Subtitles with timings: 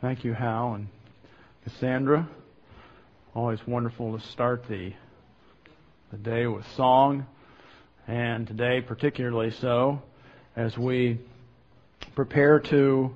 [0.00, 0.88] Thank you, Hal and
[1.62, 2.26] Cassandra.
[3.34, 4.94] Always wonderful to start the
[6.10, 7.26] the day with song,
[8.08, 10.00] and today particularly so
[10.56, 11.20] as we
[12.14, 13.14] prepare to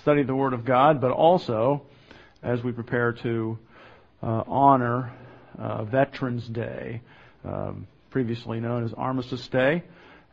[0.00, 1.82] study the Word of God, but also
[2.42, 3.58] as we prepare to
[4.22, 5.12] uh, honor
[5.58, 7.02] uh, Veterans Day,
[7.44, 9.82] um, previously known as Armistice Day,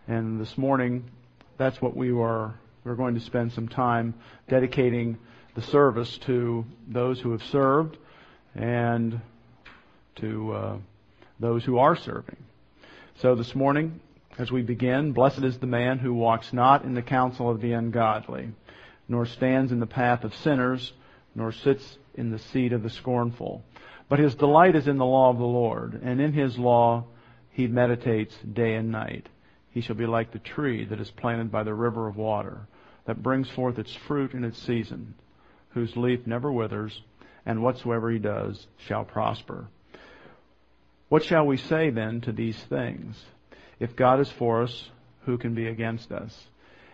[0.07, 1.03] and this morning
[1.57, 4.13] that's what we are we're going to spend some time
[4.47, 5.17] dedicating
[5.55, 7.97] the service to those who have served
[8.55, 9.21] and
[10.15, 10.77] to uh,
[11.39, 12.37] those who are serving.
[13.21, 13.99] So this morning,
[14.37, 17.73] as we begin, blessed is the man who walks not in the counsel of the
[17.73, 18.49] ungodly,
[19.07, 20.93] nor stands in the path of sinners,
[21.35, 23.63] nor sits in the seat of the scornful.
[24.09, 27.05] But his delight is in the law of the Lord, and in his law
[27.51, 29.27] he meditates day and night.
[29.69, 32.67] He shall be like the tree that is planted by the river of water
[33.05, 35.13] that brings forth its fruit in its season,
[35.73, 37.01] whose leaf never withers,
[37.45, 39.67] and whatsoever he does shall prosper.
[41.09, 43.23] What shall we say then to these things?
[43.79, 44.89] If God is for us,
[45.25, 46.47] who can be against us?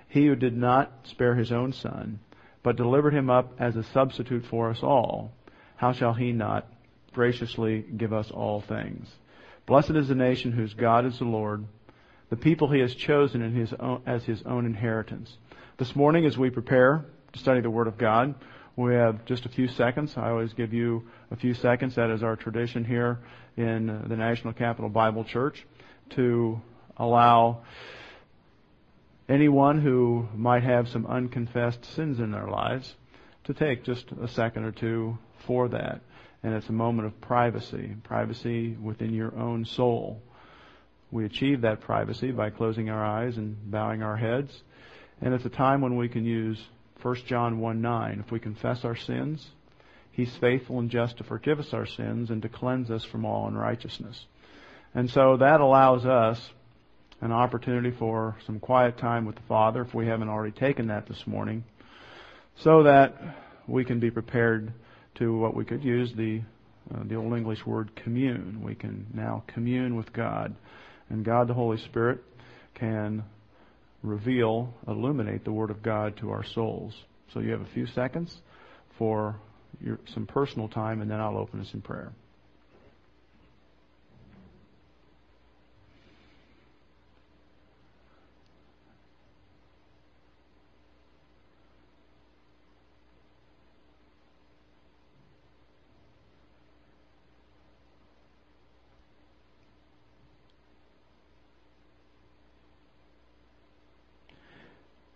[0.08, 2.19] He who did not spare his own son,
[2.63, 5.31] but delivered him up as a substitute for us all,
[5.75, 6.67] how shall he not
[7.14, 9.08] graciously give us all things?
[9.66, 11.66] Blessed is the nation whose God is the Lord,
[12.30, 15.38] the people he has chosen his own, as his own inheritance.
[15.77, 18.36] This morning, as we prepare to study the Word of God,
[18.80, 20.13] we have just a few seconds.
[20.16, 21.95] I always give you a few seconds.
[21.95, 23.19] That is our tradition here
[23.58, 25.66] in the National Capital Bible Church
[26.11, 26.61] to
[26.95, 27.63] allow
[29.27, 32.95] anyone who might have some unconfessed sins in their lives
[33.44, 35.99] to take just a second or two for that.
[36.41, 40.21] And it's a moment of privacy, privacy within your own soul.
[41.11, 44.64] We achieve that privacy by closing our eyes and bowing our heads
[45.21, 46.59] and it's a time when we can use
[47.02, 48.23] 1 John 1 9.
[48.25, 49.45] If we confess our sins,
[50.11, 53.47] He's faithful and just to forgive us our sins and to cleanse us from all
[53.47, 54.25] unrighteousness.
[54.94, 56.39] And so that allows us
[57.21, 61.08] an opportunity for some quiet time with the Father if we haven't already taken that
[61.08, 61.64] this morning,
[62.64, 63.15] so that
[63.67, 64.73] we can be prepared
[65.15, 66.42] to what we could use the
[66.93, 68.61] uh, the old English word commune.
[68.64, 70.55] We can now commune with God,
[71.09, 72.20] and God the Holy Spirit
[72.73, 73.23] can
[74.04, 76.93] reveal, illuminate the Word of God to our souls.
[77.33, 78.42] So you have a few seconds
[78.98, 79.39] for
[79.82, 82.11] your, some personal time, and then I'll open us in prayer.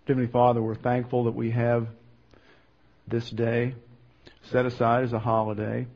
[0.05, 1.87] Heavenly Father, we're thankful that we have
[3.07, 3.73] this day
[4.51, 5.87] set aside as a holiday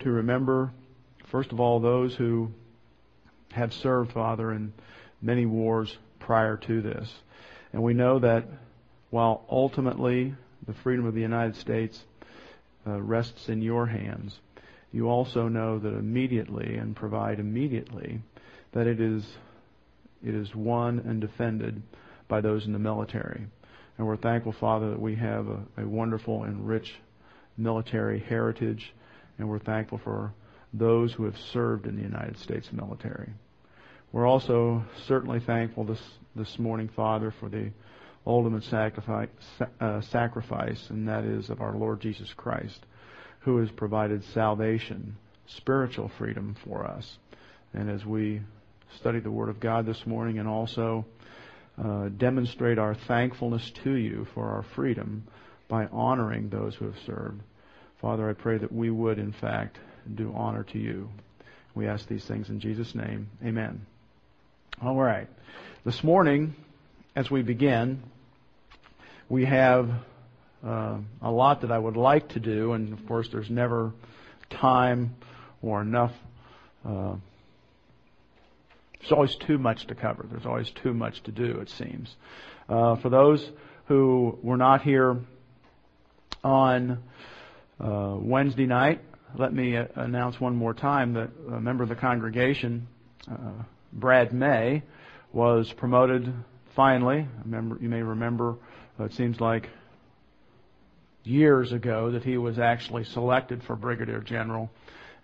[0.00, 0.72] to remember,
[1.30, 2.50] first of all, those who
[3.52, 4.72] have served, Father, in
[5.22, 7.14] many wars prior to this.
[7.72, 8.44] And we know that
[9.10, 10.34] while ultimately
[10.66, 12.02] the freedom of the United States
[12.88, 14.36] uh, rests in your hands,
[14.90, 18.20] you also know that immediately and provide immediately
[18.72, 19.24] that it is
[20.26, 21.80] it is won and defended
[22.28, 23.46] by those in the military.
[23.96, 26.94] And we're thankful, Father, that we have a, a wonderful and rich
[27.56, 28.94] military heritage,
[29.38, 30.32] and we're thankful for
[30.72, 33.32] those who have served in the United States military.
[34.12, 36.02] We're also certainly thankful this,
[36.36, 37.72] this morning, Father, for the
[38.26, 39.28] ultimate sacrifice,
[39.80, 42.78] uh, sacrifice, and that is of our Lord Jesus Christ,
[43.40, 45.16] who has provided salvation,
[45.46, 47.18] spiritual freedom for us.
[47.72, 48.40] And as we
[48.98, 51.04] study the Word of God this morning and also
[51.82, 55.24] uh, demonstrate our thankfulness to you for our freedom
[55.68, 57.40] by honoring those who have served.
[58.00, 59.78] Father, I pray that we would, in fact,
[60.14, 61.08] do honor to you.
[61.74, 63.28] We ask these things in Jesus' name.
[63.44, 63.86] Amen.
[64.82, 65.28] All right.
[65.84, 66.54] This morning,
[67.14, 68.02] as we begin,
[69.28, 69.90] we have
[70.64, 73.92] uh, a lot that I would like to do, and of course, there's never
[74.50, 75.16] time
[75.62, 76.12] or enough
[76.84, 77.14] uh,
[79.00, 80.26] there's always too much to cover.
[80.30, 82.14] There's always too much to do, it seems.
[82.68, 83.48] Uh, for those
[83.86, 85.18] who were not here
[86.44, 87.02] on
[87.80, 89.00] uh, Wednesday night,
[89.36, 92.88] let me uh, announce one more time that a member of the congregation,
[93.30, 93.62] uh,
[93.92, 94.82] Brad May,
[95.32, 96.32] was promoted
[96.74, 97.26] finally.
[97.44, 98.56] Remember, you may remember,
[98.98, 99.68] uh, it seems like
[101.24, 104.70] years ago that he was actually selected for Brigadier General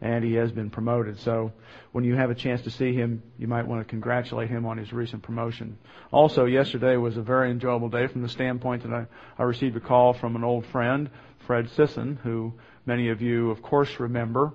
[0.01, 1.19] and he has been promoted.
[1.21, 1.53] So
[1.93, 4.77] when you have a chance to see him, you might want to congratulate him on
[4.79, 5.79] his recent promotion.
[6.11, 9.07] Also, yesterday was a very enjoyable day from the standpoint that I,
[9.39, 11.11] I received a call from an old friend
[11.47, 12.53] Fred Sisson, who
[12.87, 14.53] many of you, of course, remember,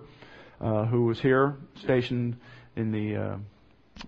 [0.59, 2.37] uh, who was here stationed
[2.75, 3.37] in the uh,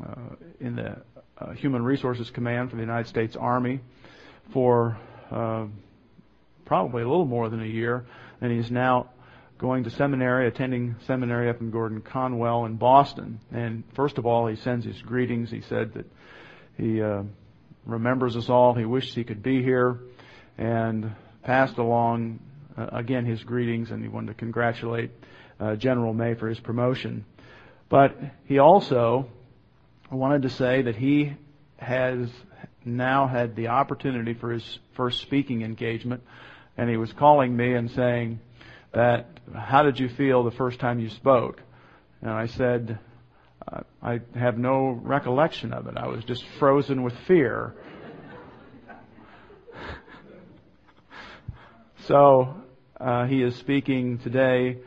[0.03, 0.97] uh, in the
[1.37, 3.81] uh, Human Resources Command for the United States Army
[4.51, 4.97] for
[5.29, 5.65] uh,
[6.65, 8.05] probably a little more than a year,
[8.39, 9.09] and he's now
[9.61, 13.39] going to seminary, attending seminary up in Gordon Conwell in Boston.
[13.51, 15.51] And first of all, he sends his greetings.
[15.51, 16.11] He said that
[16.77, 17.21] he uh,
[17.85, 18.73] remembers us all.
[18.73, 19.99] He wishes he could be here,
[20.57, 21.11] and
[21.43, 22.39] passed along
[22.75, 25.11] uh, again his greetings, and he wanted to congratulate
[25.59, 27.23] uh, General May for his promotion.
[27.87, 29.27] But he also
[30.09, 31.33] wanted to say that he
[31.77, 32.29] has
[32.83, 36.23] now had the opportunity for his first speaking engagement,
[36.77, 38.39] and he was calling me and saying
[38.93, 41.61] that, how did you feel the first time you spoke?
[42.21, 42.99] And I said,
[44.01, 45.97] I have no recollection of it.
[45.97, 47.75] I was just frozen with fear.
[52.07, 52.55] so,
[52.99, 54.77] uh, he is speaking today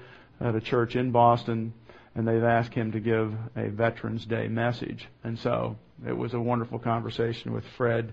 [0.40, 1.72] at a church in Boston,
[2.14, 5.06] and they've asked him to give a Veterans Day message.
[5.22, 8.12] And so, it was a wonderful conversation with Fred,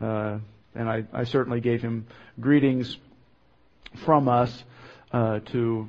[0.00, 0.38] uh,
[0.74, 2.06] and I, I, certainly gave him
[2.40, 2.96] greetings
[4.04, 4.64] from us
[5.12, 5.88] uh, to,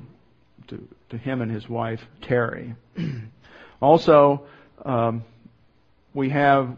[0.68, 2.74] to to him and his wife Terry.
[3.80, 4.46] also,
[4.84, 5.24] um,
[6.12, 6.76] we have,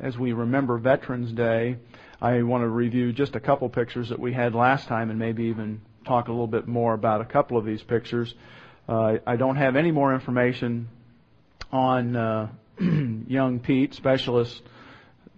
[0.00, 1.76] as we remember Veterans Day,
[2.20, 5.44] I want to review just a couple pictures that we had last time, and maybe
[5.44, 8.34] even talk a little bit more about a couple of these pictures.
[8.88, 10.88] Uh, I don't have any more information
[11.70, 12.48] on uh,
[12.80, 14.62] young Pete, specialist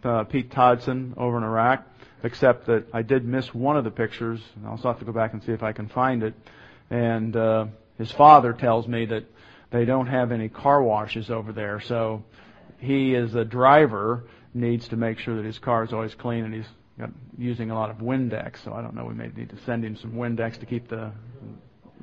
[0.04, 1.86] uh, Pete Todson over in Iraq,
[2.22, 4.40] except that I did miss one of the pictures.
[4.56, 6.34] And I'll have to go back and see if I can find it.
[6.90, 7.66] And uh,
[7.98, 9.24] his father tells me that
[9.70, 12.22] they don't have any car washes over there, so
[12.78, 16.52] he, as a driver, needs to make sure that his car is always clean, and
[16.52, 16.66] he's
[16.98, 17.08] got,
[17.38, 18.62] using a lot of Windex.
[18.64, 19.06] So I don't know.
[19.06, 21.12] We may need to send him some Windex to keep the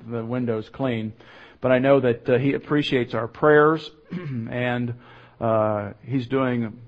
[0.08, 1.14] the windows clean.
[1.62, 4.94] But I know that uh, he appreciates our prayers, and
[5.40, 6.80] uh, he's doing,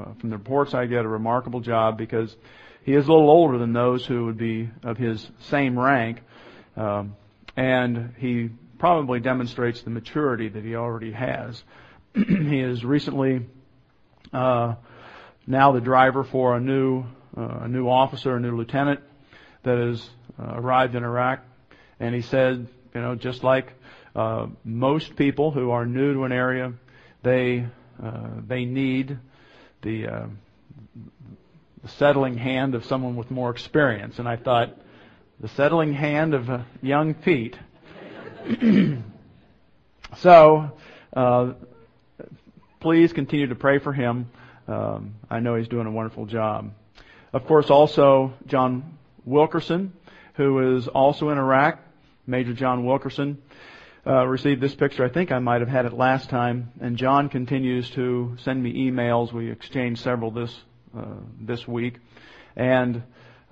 [0.00, 2.34] uh, from the reports I get, a remarkable job because
[2.82, 6.20] he is a little older than those who would be of his same rank,
[6.76, 7.16] um,
[7.56, 11.62] and he probably demonstrates the maturity that he already has.
[12.14, 13.46] he is recently
[14.32, 14.74] uh,
[15.46, 17.04] now the driver for a new
[17.36, 19.00] uh, a new officer, a new lieutenant
[19.62, 20.08] that has
[20.38, 21.44] uh, arrived in Iraq,
[22.00, 23.72] and he said, you know, just like
[24.16, 26.72] uh, most people who are new to an area,
[27.22, 27.66] they
[28.48, 29.18] they need
[29.82, 30.26] the, uh,
[31.82, 34.18] the settling hand of someone with more experience.
[34.18, 34.76] And I thought,
[35.40, 37.58] the settling hand of uh, young Pete.
[40.18, 40.72] so,
[41.16, 41.52] uh,
[42.80, 44.30] please continue to pray for him.
[44.68, 46.72] Um, I know he's doing a wonderful job.
[47.32, 49.92] Of course, also John Wilkerson,
[50.34, 51.80] who is also in Iraq.
[52.26, 53.42] Major John Wilkerson
[54.06, 55.04] uh, received this picture.
[55.04, 56.72] I think I might have had it last time.
[56.80, 59.32] And John continues to send me emails.
[59.32, 60.54] We exchanged several this
[60.96, 61.04] uh,
[61.40, 61.98] this week,
[62.56, 63.02] and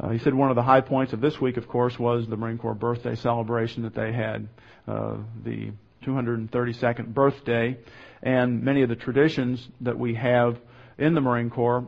[0.01, 2.37] uh, he said one of the high points of this week, of course, was the
[2.37, 4.49] Marine Corps birthday celebration that they had,
[4.89, 5.71] uh, the
[6.05, 7.77] 232nd birthday,
[8.23, 10.59] and many of the traditions that we have
[10.99, 11.87] in the Marine Corps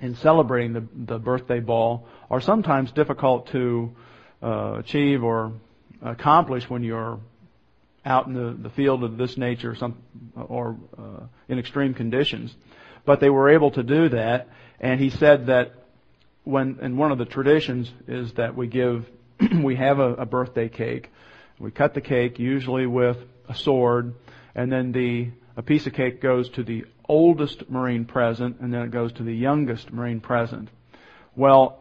[0.00, 3.94] in celebrating the, the birthday ball are sometimes difficult to
[4.42, 5.52] uh, achieve or
[6.02, 7.20] accomplish when you're
[8.04, 9.96] out in the, the field of this nature some,
[10.36, 12.54] or uh, in extreme conditions.
[13.04, 14.48] But they were able to do that,
[14.80, 15.72] and he said that
[16.44, 19.06] when, and one of the traditions is that we give,
[19.62, 21.10] we have a, a birthday cake.
[21.58, 23.18] We cut the cake usually with
[23.48, 24.14] a sword,
[24.54, 28.82] and then the, a piece of cake goes to the oldest Marine present, and then
[28.82, 30.68] it goes to the youngest Marine present.
[31.36, 31.78] Well,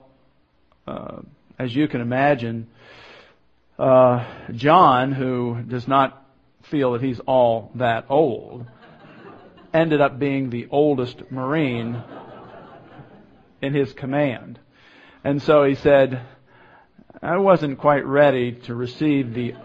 [0.87, 1.21] uh,
[1.57, 2.67] as you can imagine,
[3.81, 6.23] uh, John, who does not
[6.63, 8.67] feel that he's all that old,
[9.73, 12.03] ended up being the oldest Marine
[13.59, 14.59] in his command.
[15.23, 16.21] And so he said,
[17.23, 19.55] I wasn't quite ready to receive the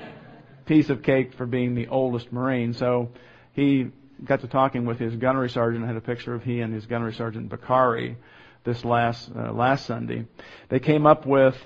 [0.64, 2.72] piece of cake for being the oldest Marine.
[2.72, 3.10] So
[3.52, 3.90] he
[4.24, 5.84] got to talking with his gunnery sergeant.
[5.84, 8.16] I had a picture of he and his gunnery sergeant Bakari
[8.64, 10.24] this last uh, last Sunday.
[10.70, 11.56] They came up with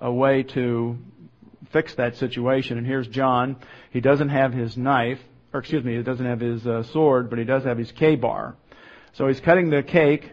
[0.00, 0.98] a way to
[1.72, 2.78] fix that situation.
[2.78, 3.56] And here's John.
[3.90, 5.20] He doesn't have his knife,
[5.52, 8.56] or excuse me, he doesn't have his uh, sword, but he does have his K-bar.
[9.12, 10.30] So he's cutting the cake,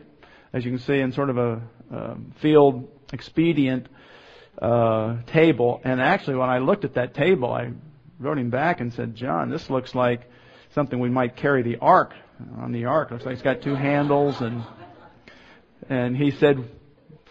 [0.54, 1.62] as you can see, in sort of a
[1.94, 3.88] uh, field expedient
[4.62, 5.82] uh, table.
[5.84, 7.72] And actually, when I looked at that table, I
[8.20, 10.30] wrote him back and said, John, this looks like
[10.74, 12.14] something we might carry the ark
[12.60, 13.12] on the ark.
[13.12, 14.64] Looks like it's got two handles and
[15.90, 16.68] and he said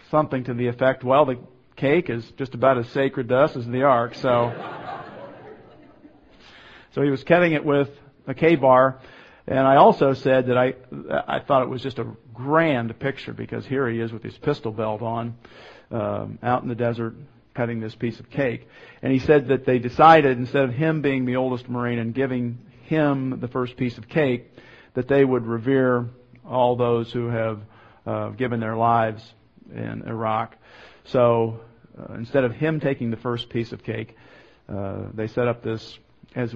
[0.09, 1.37] something to the effect, well, the
[1.77, 4.15] cake is just about as sacred to us as the ark.
[4.15, 4.51] So,
[6.93, 7.89] so he was cutting it with
[8.27, 8.99] a Ka-bar.
[9.47, 10.73] And I also said that I,
[11.27, 14.71] I thought it was just a grand picture because here he is with his pistol
[14.71, 15.35] belt on,
[15.91, 17.15] um, out in the desert
[17.53, 18.67] cutting this piece of cake.
[19.01, 22.57] And he said that they decided instead of him being the oldest Marine and giving
[22.83, 24.51] him the first piece of cake,
[24.95, 26.07] that they would revere
[26.45, 27.61] all those who have
[28.05, 29.23] uh, given their lives
[29.73, 30.55] in Iraq.
[31.05, 31.61] So
[31.99, 34.15] uh, instead of him taking the first piece of cake,
[34.69, 35.97] uh, they set up this,
[36.35, 36.53] as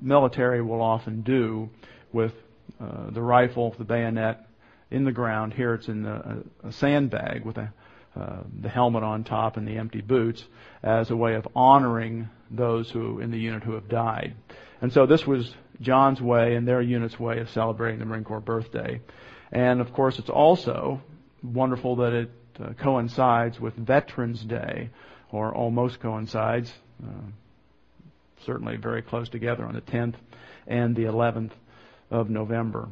[0.00, 1.68] military will often do,
[2.12, 2.32] with
[2.80, 4.46] uh, the rifle, the bayonet
[4.90, 5.54] in the ground.
[5.54, 7.72] Here it's in a, a sandbag with a,
[8.16, 10.44] uh, the helmet on top and the empty boots
[10.82, 14.34] as a way of honoring those who in the unit who have died.
[14.82, 18.40] And so this was John's way and their unit's way of celebrating the Marine Corps
[18.40, 19.00] birthday.
[19.52, 21.00] And of course, it's also
[21.42, 24.90] wonderful that it uh, coincides with Veterans Day,
[25.32, 27.30] or almost coincides, uh,
[28.44, 30.14] certainly very close together on the 10th
[30.66, 31.52] and the 11th
[32.10, 32.88] of November.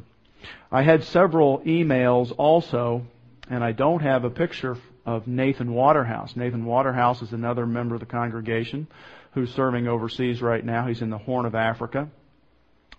[0.70, 3.06] I had several emails also,
[3.50, 6.36] and I don't have a picture of Nathan Waterhouse.
[6.36, 8.86] Nathan Waterhouse is another member of the congregation
[9.32, 10.86] who's serving overseas right now.
[10.86, 12.08] He's in the Horn of Africa,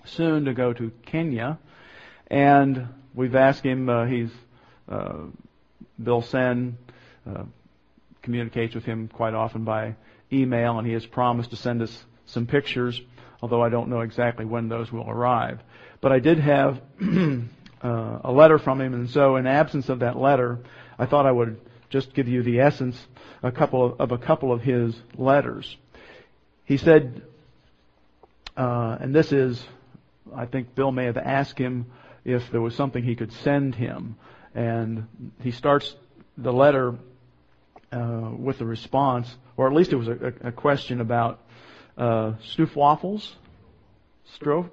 [0.05, 1.59] soon to go to Kenya,
[2.27, 3.89] and we've asked him.
[3.89, 4.31] Uh, he's
[4.87, 5.25] uh,
[6.01, 6.77] Bill Sen
[7.29, 7.43] uh,
[8.21, 9.95] communicates with him quite often by
[10.31, 13.01] email, and he has promised to send us some pictures,
[13.41, 15.59] although I don't know exactly when those will arrive.
[16.01, 20.17] But I did have uh, a letter from him, and so in absence of that
[20.17, 20.59] letter,
[20.97, 23.07] I thought I would just give you the essence
[23.41, 25.77] a couple of, of a couple of his letters.
[26.65, 27.23] He said,
[28.55, 29.63] uh, and this is,
[30.35, 31.87] I think Bill may have asked him
[32.25, 34.17] if there was something he could send him.
[34.55, 35.07] And
[35.41, 35.95] he starts
[36.37, 36.95] the letter
[37.91, 41.39] uh, with a response, or at least it was a, a question about
[41.97, 42.33] uh,
[42.75, 43.35] waffles,
[44.39, 44.69] Strof,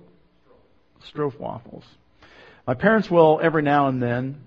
[1.38, 1.84] waffles.
[2.66, 4.42] My parents will every now and then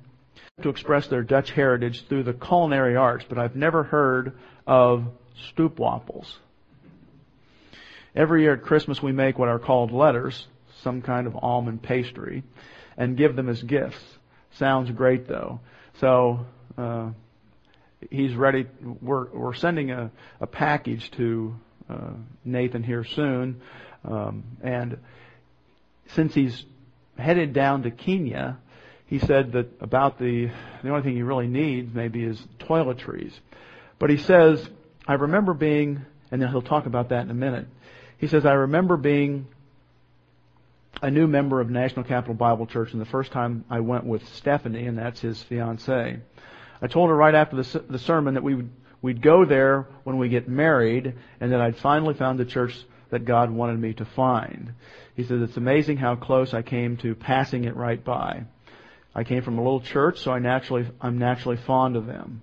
[0.61, 5.05] to express their Dutch heritage through the culinary arts, but I've never heard of
[5.51, 6.27] stroopwafels.
[8.15, 10.47] Every year at Christmas we make what are called letters,
[10.83, 12.43] some kind of almond pastry,
[12.97, 14.03] and give them as gifts.
[14.57, 15.59] Sounds great though.
[15.99, 16.45] So
[16.77, 17.09] uh,
[18.09, 18.65] he's ready.
[19.01, 21.55] We're we're sending a, a package to
[21.89, 22.11] uh,
[22.45, 23.61] Nathan here soon,
[24.05, 24.97] um, and
[26.15, 26.65] since he's
[27.17, 28.57] headed down to Kenya,
[29.05, 30.49] he said that about the
[30.83, 33.33] the only thing he really needs maybe is toiletries.
[33.97, 34.67] But he says,
[35.07, 37.67] I remember being, and then he'll talk about that in a minute.
[38.17, 39.47] He says, I remember being
[41.01, 44.27] a new member of National Capital Bible Church, and the first time I went with
[44.35, 46.17] Stephanie, and that's his fiancee.
[46.81, 48.69] I told her right after the, the sermon that we would
[49.01, 52.77] we'd go there when we get married, and that I'd finally found the church
[53.11, 54.73] that God wanted me to find.
[55.15, 58.43] He says it's amazing how close I came to passing it right by.
[59.15, 62.41] I came from a little church, so I naturally I'm naturally fond of them.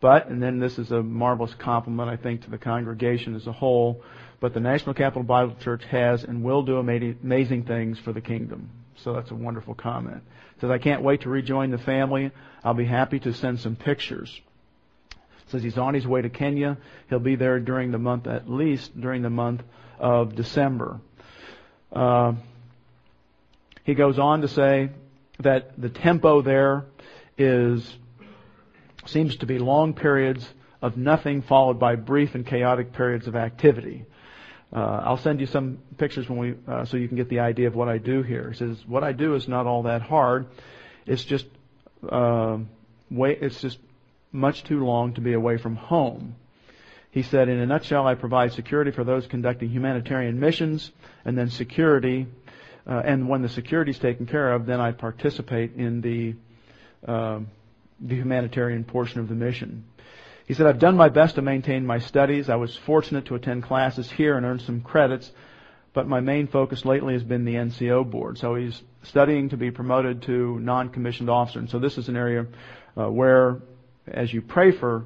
[0.00, 3.52] But, and then this is a marvelous compliment, I think, to the congregation as a
[3.52, 4.02] whole
[4.42, 8.70] but the National Capital Bible Church has and will do amazing things for the kingdom.
[8.96, 10.24] So that's a wonderful comment.
[10.60, 12.32] Says, I can't wait to rejoin the family.
[12.64, 14.40] I'll be happy to send some pictures.
[15.46, 16.76] Says he's on his way to Kenya.
[17.08, 19.62] He'll be there during the month, at least during the month
[20.00, 21.00] of December.
[21.92, 22.32] Uh,
[23.84, 24.90] he goes on to say
[25.38, 26.86] that the tempo there
[27.38, 27.96] is
[29.06, 30.48] seems to be long periods
[30.80, 34.04] of nothing followed by brief and chaotic periods of activity.
[34.72, 37.66] Uh, I'll send you some pictures when we, uh, so you can get the idea
[37.68, 38.50] of what I do here.
[38.50, 40.46] He says, what I do is not all that hard.
[41.06, 41.46] It's just,
[42.08, 42.58] uh,
[43.10, 43.78] way, it's just
[44.32, 46.36] much too long to be away from home.
[47.10, 50.90] He said, in a nutshell, I provide security for those conducting humanitarian missions,
[51.26, 52.26] and then security,
[52.86, 56.34] uh, and when the security is taken care of, then I participate in the,
[57.06, 57.40] uh,
[58.00, 59.84] the humanitarian portion of the mission.
[60.46, 62.48] He said, I've done my best to maintain my studies.
[62.48, 65.30] I was fortunate to attend classes here and earn some credits,
[65.92, 68.38] but my main focus lately has been the NCO board.
[68.38, 71.58] So he's studying to be promoted to non-commissioned officer.
[71.58, 72.46] And so this is an area
[72.96, 73.60] uh, where,
[74.06, 75.04] as you pray for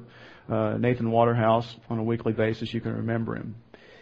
[0.49, 3.55] uh, Nathan Waterhouse on a weekly basis, you can remember him.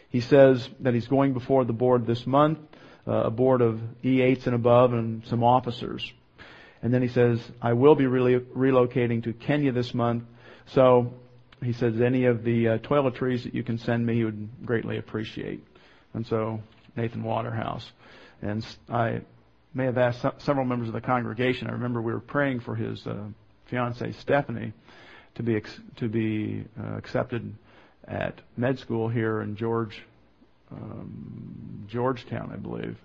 [0.09, 2.59] He says that he's going before the board this month,
[3.07, 6.13] uh, a board of E8s and above and some officers.
[6.81, 10.23] And then he says, I will be re- relocating to Kenya this month.
[10.67, 11.13] So
[11.63, 14.97] he says any of the uh, toiletries that you can send me, he would greatly
[14.97, 15.63] appreciate.
[16.13, 16.59] And so
[16.95, 17.89] Nathan Waterhouse,
[18.41, 19.21] and I
[19.73, 21.67] may have asked several members of the congregation.
[21.67, 23.25] I remember we were praying for his uh,
[23.69, 24.73] fiancee Stephanie
[25.35, 27.53] to be ex- to be uh, accepted
[28.07, 30.01] at med school here in George
[30.71, 32.97] um, Georgetown, I believe,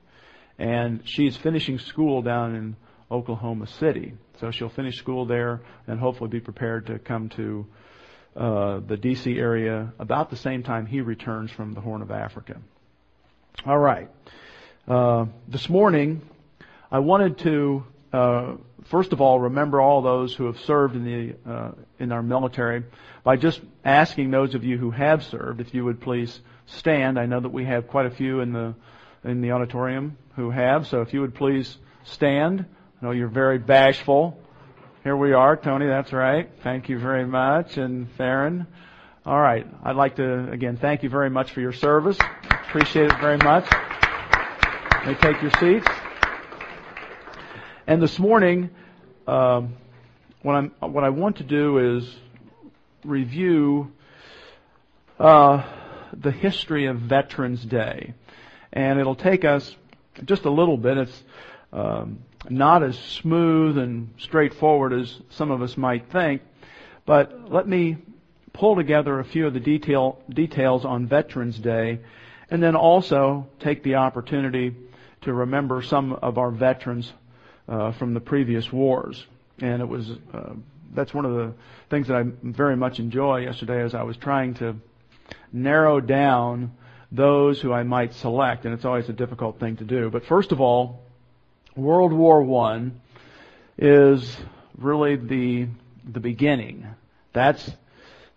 [0.58, 2.76] and she's finishing school down in
[3.10, 4.14] Oklahoma City.
[4.38, 7.66] So she'll finish school there and hopefully be prepared to come to
[8.36, 9.38] uh, the D.C.
[9.38, 12.60] area about the same time he returns from the Horn of Africa.
[13.66, 14.08] All right.
[14.86, 16.22] Uh, this morning,
[16.90, 18.54] I wanted to uh,
[18.86, 22.84] first of all remember all those who have served in the uh, in our military
[23.22, 27.18] by just asking those of you who have served if you would please stand.
[27.18, 28.74] I know that we have quite a few in the
[29.22, 32.64] in the auditorium who have, so if you would please stand.
[33.00, 34.39] I know you're very bashful.
[35.02, 36.50] Here we are, Tony, that's right.
[36.62, 37.78] Thank you very much.
[37.78, 38.66] And Theron.
[39.24, 39.66] All right.
[39.82, 42.18] I'd like to, again, thank you very much for your service.
[42.68, 43.64] Appreciate it very much.
[45.06, 45.86] May take your seats.
[47.86, 48.68] And this morning,
[49.26, 49.72] um,
[50.42, 52.16] what, I'm, what I want to do is
[53.02, 53.92] review
[55.18, 55.64] uh,
[56.12, 58.12] the history of Veterans Day.
[58.70, 59.74] And it'll take us
[60.26, 60.98] just a little bit.
[60.98, 61.24] It's
[61.72, 66.42] um, not as smooth and straightforward as some of us might think,
[67.04, 67.98] but let me
[68.52, 72.00] pull together a few of the detail, details on Veterans Day
[72.50, 74.74] and then also take the opportunity
[75.22, 77.12] to remember some of our veterans
[77.68, 79.24] uh, from the previous wars.
[79.60, 80.54] And it was, uh,
[80.92, 81.52] that's one of the
[81.88, 84.76] things that I very much enjoy yesterday as I was trying to
[85.52, 86.72] narrow down
[87.12, 90.10] those who I might select, and it's always a difficult thing to do.
[90.10, 91.02] But first of all,
[91.76, 93.00] World War One
[93.78, 94.36] is
[94.76, 95.68] really the
[96.04, 96.86] the beginning.
[97.32, 97.70] That's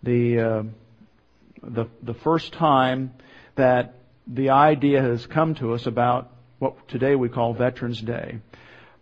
[0.02, 0.62] the uh,
[1.62, 3.12] the the first time
[3.56, 3.94] that
[4.26, 8.38] the idea has come to us about what today we call Veterans Day.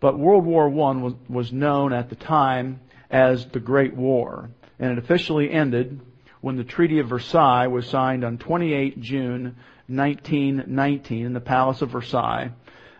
[0.00, 4.48] But World War One was was known at the time as the Great War,
[4.78, 6.00] and it officially ended
[6.40, 9.56] when the Treaty of Versailles was signed on 28 June
[9.88, 12.50] 1919 in the Palace of Versailles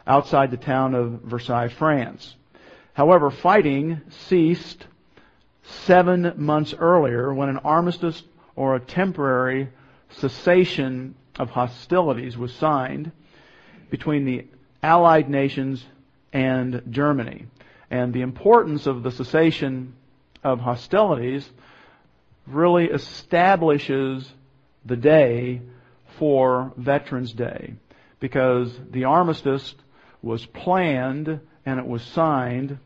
[0.06, 2.34] outside the town of Versailles, France.
[2.94, 4.86] However, fighting ceased
[5.62, 8.22] seven months earlier when an armistice
[8.56, 9.68] or a temporary
[10.10, 13.12] cessation of hostilities was signed
[13.90, 14.46] between the
[14.82, 15.84] Allied nations
[16.32, 17.46] and Germany.
[17.90, 19.94] And the importance of the cessation
[20.42, 21.48] of hostilities
[22.46, 24.30] really establishes
[24.84, 25.62] the day
[26.18, 27.74] for Veterans Day
[28.18, 29.74] because the armistice
[30.22, 32.78] was planned and it was signed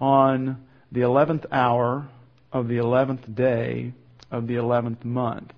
[0.00, 2.08] on the 11th hour
[2.52, 3.92] of the 11th day
[4.30, 5.52] of the 11th month.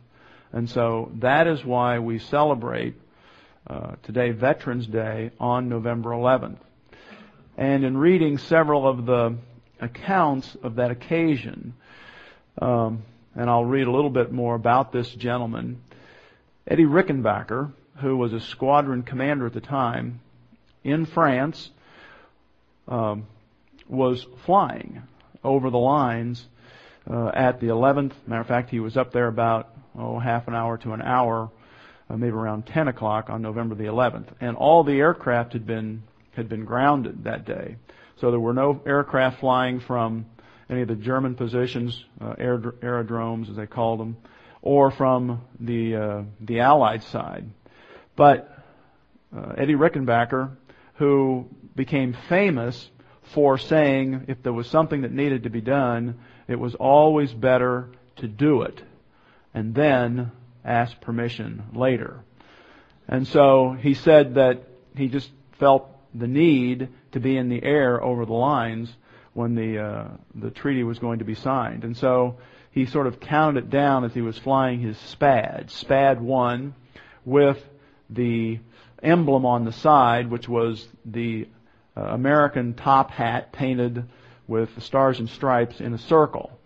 [0.53, 2.95] And so that is why we celebrate
[3.67, 6.59] uh, today Veterans Day on November 11th.
[7.57, 9.37] And in reading several of the
[9.81, 11.75] accounts of that occasion,
[12.61, 13.03] um,
[13.35, 15.83] and I'll read a little bit more about this gentleman,
[16.67, 20.21] Eddie Rickenbacker, who was a squadron commander at the time,
[20.85, 21.71] in France
[22.87, 23.27] um,
[23.89, 25.03] was flying
[25.43, 26.47] over the lines
[27.11, 28.13] uh, at the 11th.
[28.27, 31.51] Matter of fact, he was up there about oh half an hour to an hour,
[32.09, 36.03] uh, maybe around 10 o'clock on November the 11th, and all the aircraft had been
[36.33, 37.77] had been grounded that day.
[38.21, 40.27] So there were no aircraft flying from
[40.69, 44.17] any of the German positions, uh, aer- aerodromes as they called them,
[44.63, 47.45] or from the uh, the Allied side.
[48.17, 48.51] But
[49.37, 50.57] uh, Eddie Rickenbacker
[50.95, 52.91] who became famous
[53.33, 57.89] for saying if there was something that needed to be done, it was always better
[58.17, 58.83] to do it
[59.55, 60.31] and then
[60.65, 62.21] ask permission later.
[63.09, 64.63] And so he said that
[64.97, 68.93] he just felt the need to be in the air over the lines
[69.33, 71.85] when the uh, the treaty was going to be signed.
[71.85, 72.39] And so
[72.71, 76.75] he sort of counted it down as he was flying his SPAD, SPAD 1
[77.25, 77.63] with
[78.11, 78.59] the
[79.05, 81.49] emblem on the side, which was the
[81.97, 84.05] uh, American top hat painted
[84.47, 86.59] with the stars and stripes in a circle.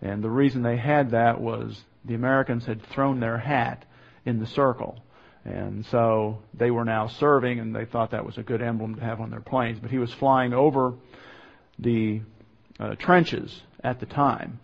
[0.00, 3.84] And the reason they had that was the Americans had thrown their hat
[4.24, 5.02] in the circle.
[5.44, 9.00] And so they were now serving and they thought that was a good emblem to
[9.00, 9.78] have on their planes.
[9.80, 10.94] But he was flying over
[11.78, 12.22] the
[12.78, 14.60] uh, trenches at the time.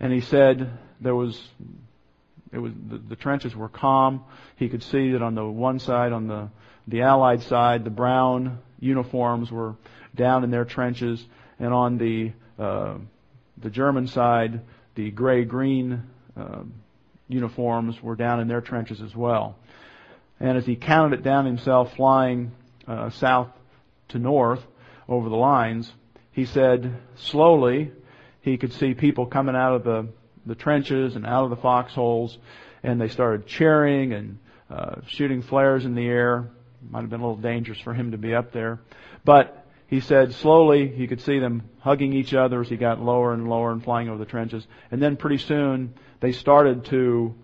[0.00, 1.40] And he said there was,
[2.52, 4.24] it was, the, the trenches were calm.
[4.56, 6.48] He could see that on the one side, on the
[6.88, 9.76] the Allied side, the brown uniforms were
[10.14, 11.24] down in their trenches,
[11.58, 12.94] and on the uh,
[13.58, 14.60] the German side,
[14.94, 16.02] the gray-green
[16.36, 16.62] uh,
[17.28, 19.56] uniforms were down in their trenches as well.
[20.40, 22.52] And as he counted it down himself, flying
[22.86, 23.48] uh, south
[24.08, 24.64] to north
[25.08, 25.92] over the lines,
[26.32, 27.92] he said slowly
[28.40, 30.08] he could see people coming out of the
[30.46, 32.38] the trenches and out of the foxholes,
[32.82, 34.38] and they started cheering and
[34.70, 36.48] uh, shooting flares in the air.
[36.90, 38.80] Might have been a little dangerous for him to be up there,
[39.24, 43.32] but he said slowly he could see them hugging each other as he got lower
[43.32, 47.34] and lower and flying over the trenches, and then pretty soon they started to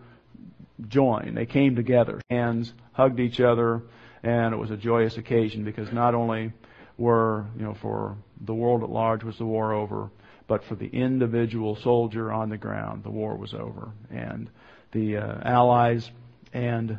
[0.89, 1.35] join.
[1.35, 3.83] They came together, hands hugged each other,
[4.23, 6.53] and it was a joyous occasion because not only
[6.97, 10.11] were, you know, for the world at large was the war over,
[10.47, 13.91] but for the individual soldier on the ground, the war was over.
[14.11, 14.51] And
[14.93, 16.11] the uh, Allies
[16.53, 16.99] and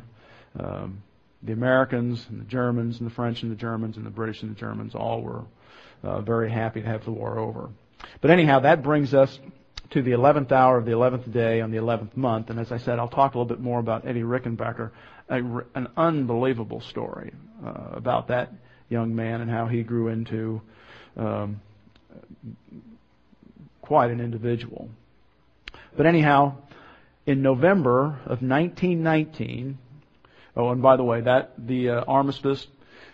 [0.60, 1.04] um,
[1.44, 4.56] the Americans and the Germans and the French and the Germans and the British and
[4.56, 5.44] the Germans all were
[6.04, 7.70] uh, very happy to have the war over.
[8.22, 9.40] But anyhow, that brings us
[9.92, 12.50] to the 11th hour of the 11th day on the 11th month.
[12.50, 14.92] And as I said, I'll talk a little bit more about Eddie Rickenbacker,
[15.30, 15.36] a,
[15.76, 17.34] an unbelievable story
[17.66, 18.52] uh, about that
[18.90, 20.62] young man and how he grew into
[21.18, 21.62] um,
[23.82, 24.90] quite an individual.
[25.96, 26.56] But anyhow,
[27.26, 29.78] in November of 1919,
[30.56, 32.68] oh, and by the way, that the uh, armistice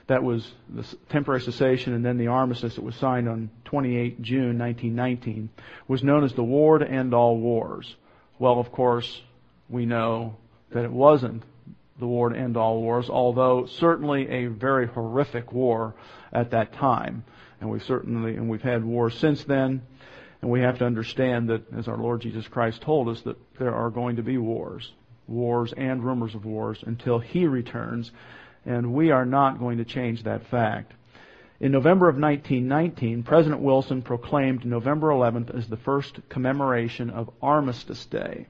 [0.08, 4.60] that was the temporary cessation and then the armistice that was signed on 28 June
[4.60, 5.50] 1919
[5.88, 7.96] was known as the war to end all wars.
[8.38, 9.22] Well, of course,
[9.70, 10.36] we know
[10.72, 11.44] that it wasn't
[12.00, 15.96] the war to end all wars, although certainly a very horrific war
[16.34, 17.24] at that time.
[17.62, 19.82] And we've certainly, and we've had wars since then.
[20.42, 23.76] And we have to understand that, as our Lord Jesus Christ told us, that there
[23.76, 24.92] are going to be wars,
[25.32, 28.12] wars and rumors of wars until He returns.
[28.66, 30.94] And we are not going to change that fact.
[31.60, 38.06] In November of 1919, President Wilson proclaimed November 11th as the first commemoration of Armistice
[38.08, 38.48] Day.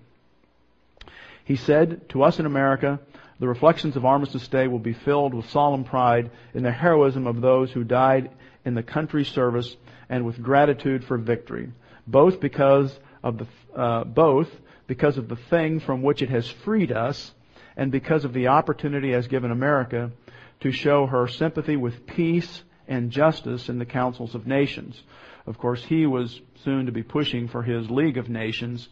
[1.44, 3.00] He said, to us in America,
[3.40, 7.42] the reflections of Armistice Day will be filled with solemn pride in the heroism of
[7.42, 8.30] those who died
[8.64, 9.76] in the country's service
[10.08, 11.72] and with gratitude for victory,
[12.08, 14.50] both because of the uh, both
[14.92, 17.32] because of the thing from which it has freed us,
[17.78, 20.12] and because of the opportunity it has given America
[20.60, 25.02] to show her sympathy with peace and justice in the councils of nations.
[25.48, 28.90] Of course, he was soon to be pushing for his League of Nations,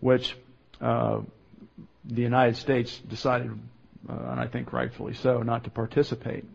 [0.00, 0.34] which
[0.80, 1.20] uh,
[2.06, 3.50] the United States decided
[4.08, 6.46] uh, and I think rightfully so, not to participate.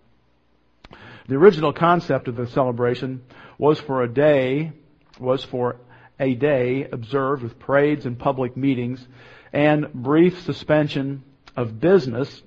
[1.27, 3.21] The original concept of the celebration
[3.59, 4.71] was for a day,
[5.19, 5.75] was for
[6.19, 9.05] a day observed with parades and public meetings
[9.53, 11.23] and brief suspension
[11.55, 12.41] of business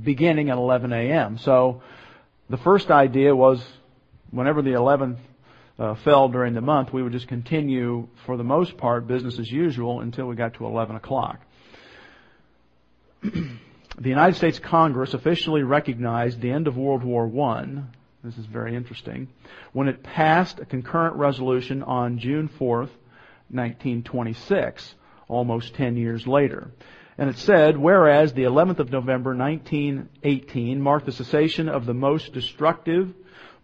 [0.00, 1.38] beginning at 11 a.m.
[1.38, 1.82] So
[2.50, 3.64] the first idea was
[4.30, 5.18] whenever the 11th
[5.78, 9.50] uh, fell during the month, we would just continue for the most part business as
[9.50, 11.40] usual until we got to 11 o'clock.
[13.22, 13.58] the
[14.08, 17.82] United States Congress officially recognized the end of World War I.
[18.26, 19.28] This is very interesting.
[19.72, 22.90] When it passed a concurrent resolution on June 4th,
[23.50, 24.96] 1926,
[25.28, 26.72] almost 10 years later.
[27.18, 32.32] And it said, whereas the 11th of November 1918 marked the cessation of the most
[32.32, 33.14] destructive,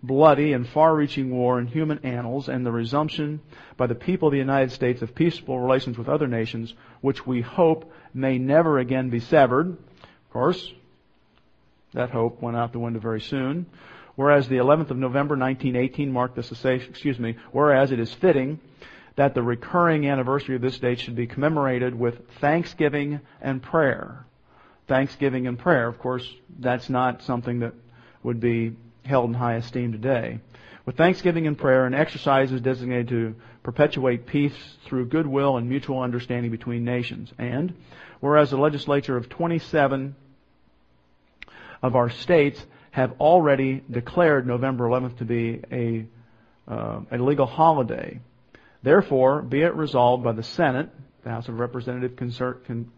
[0.01, 3.41] bloody, and far-reaching war in human annals and the resumption
[3.77, 7.41] by the people of the United States of peaceful relations with other nations, which we
[7.41, 10.73] hope may never again be severed, of course,
[11.95, 13.67] that hope went out the window very soon.
[14.15, 18.61] Whereas the 11th of November 1918 marked the cessation, excuse me, whereas it is fitting
[19.17, 24.27] that the recurring anniversary of this date should be commemorated with thanksgiving and prayer.
[24.87, 27.75] Thanksgiving and prayer, of course, that's not something that
[28.23, 30.41] would be held in high esteem today.
[30.85, 36.01] With thanksgiving and prayer, an exercise is designated to perpetuate peace through goodwill and mutual
[36.01, 37.33] understanding between nations.
[37.39, 37.75] And
[38.21, 40.17] whereas the legislature of 27
[41.83, 46.07] of our states have already declared November 11th to be a,
[46.71, 48.21] uh, a legal holiday.
[48.83, 50.91] Therefore, be it resolved by the Senate,
[51.25, 52.15] the House of Representatives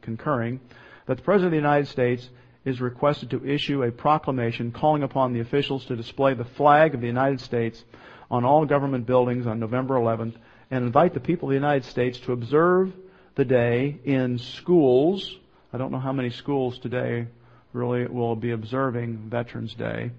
[0.03, 0.61] concurring,
[1.07, 2.29] that the President of the United States
[2.65, 7.01] is requested to issue a proclamation calling upon the officials to display the flag of
[7.01, 7.85] the United States
[8.31, 10.35] on all government buildings on November 11th
[10.73, 12.93] and invite the people of the United States to observe
[13.37, 15.37] the day in schools.
[15.73, 17.27] I don't know how many schools today
[17.75, 20.13] really will be observing Veterans Day.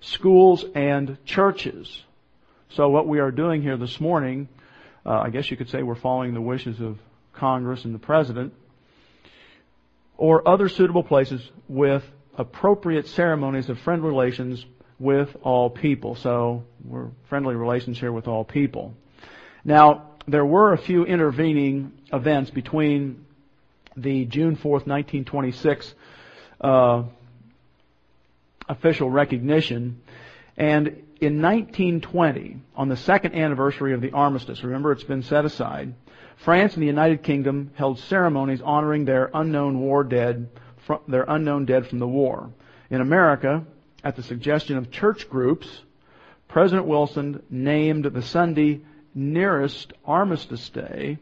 [0.00, 2.02] Schools and churches.
[2.70, 4.48] So what we are doing here this morning,
[5.06, 6.98] uh, I guess you could say we're following the wishes of
[7.32, 8.52] Congress and the President,
[10.18, 12.04] or other suitable places with
[12.36, 14.66] appropriate ceremonies of friendly relations
[14.98, 16.16] with all people.
[16.16, 18.94] So we're friendly relations here with all people.
[19.64, 23.26] Now, there were a few intervening events between
[23.96, 25.94] the June 4th, 1926
[26.60, 27.02] uh,
[28.68, 30.00] official recognition
[30.56, 30.88] And
[31.20, 35.94] in 1920, on the second anniversary of the armistice, remember it's been set aside,
[36.36, 40.48] France and the United Kingdom held ceremonies honoring their unknown war dead,
[41.08, 42.50] their unknown dead from the war.
[42.90, 43.64] In America,
[44.04, 45.82] at the suggestion of church groups,
[46.48, 48.82] President Wilson named the Sunday
[49.14, 51.18] nearest Armistice Day,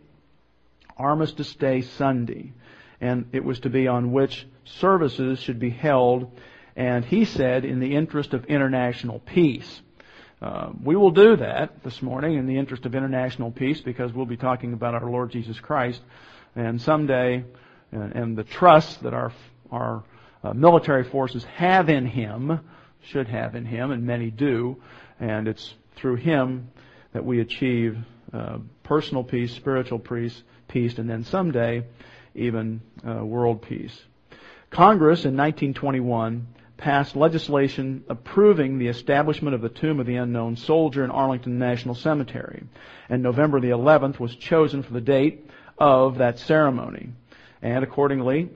[0.96, 2.52] Armistice Day Sunday.
[3.00, 6.30] And it was to be on which services should be held,
[6.76, 9.82] and he said, in the interest of international peace.
[10.42, 14.26] Uh, we will do that this morning in the interest of international peace because we'll
[14.26, 16.00] be talking about our Lord Jesus Christ,
[16.54, 17.44] and someday,
[17.92, 19.32] and, and the trust that our
[19.70, 20.04] our
[20.42, 22.60] uh, military forces have in Him,
[23.02, 24.80] should have in Him, and many do,
[25.18, 26.70] and it's through Him
[27.12, 27.96] that we achieve
[28.32, 31.84] uh, personal peace, spiritual peace, peace, and then someday
[32.34, 33.96] even uh, world peace.
[34.74, 41.04] Congress in 1921 passed legislation approving the establishment of the Tomb of the Unknown Soldier
[41.04, 42.64] in Arlington National Cemetery,
[43.08, 47.10] and November the 11th was chosen for the date of that ceremony.
[47.62, 48.50] And accordingly,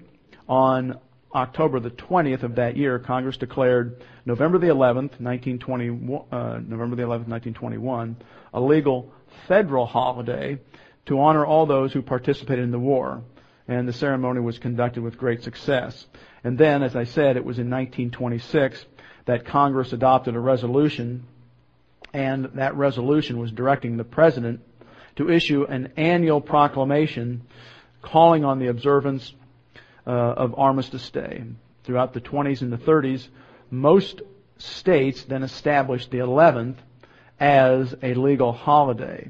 [0.49, 0.99] on
[1.33, 5.89] October the 20th of that year, Congress declared November the 11th, 1920,
[6.33, 8.17] uh, November the 11th, 1921,
[8.55, 9.13] a legal
[9.47, 10.59] federal holiday
[11.07, 13.23] to honor all those who participated in the war.
[13.69, 16.07] And the ceremony was conducted with great success.
[16.43, 18.85] And then, as I said, it was in 1926
[19.27, 21.27] that Congress adopted a resolution,
[22.15, 24.61] and that resolution was directing the President
[25.17, 27.43] to issue an annual proclamation
[28.01, 29.35] calling on the observance
[30.07, 31.45] uh, of Armistice Day.
[31.85, 33.29] Throughout the 20s and the 30s,
[33.71, 34.23] most
[34.57, 36.77] states then established the 11th
[37.39, 39.29] as a legal holiday.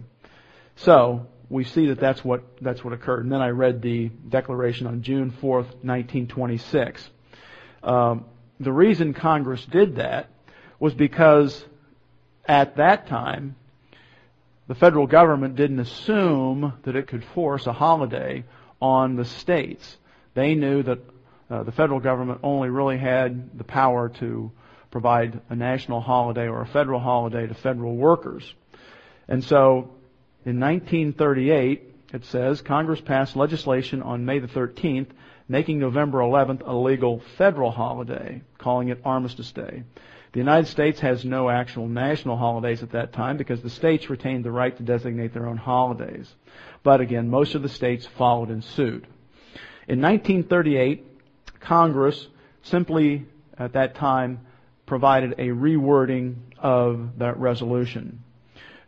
[0.76, 3.24] So we see that that's what that's what occurred.
[3.24, 7.08] And then I read the Declaration on June 4th, 1926.
[7.82, 8.24] Um,
[8.60, 10.28] the reason Congress did that
[10.78, 11.64] was because
[12.46, 13.56] at that time
[14.66, 18.44] the federal government didn't assume that it could force a holiday
[18.80, 19.96] on the states.
[20.34, 20.98] They knew that
[21.50, 24.52] uh, the federal government only really had the power to
[24.90, 28.54] provide a national holiday or a federal holiday to federal workers.
[29.26, 29.90] And so
[30.44, 35.08] in 1938, it says Congress passed legislation on May the 13th
[35.48, 39.82] making November 11th a legal federal holiday, calling it Armistice Day.
[40.32, 44.44] The United States has no actual national holidays at that time because the states retained
[44.44, 46.32] the right to designate their own holidays.
[46.82, 49.04] But again, most of the states followed in suit.
[49.88, 52.28] In 1938, Congress
[52.62, 53.24] simply
[53.56, 54.40] at that time
[54.84, 58.22] provided a rewording of that resolution.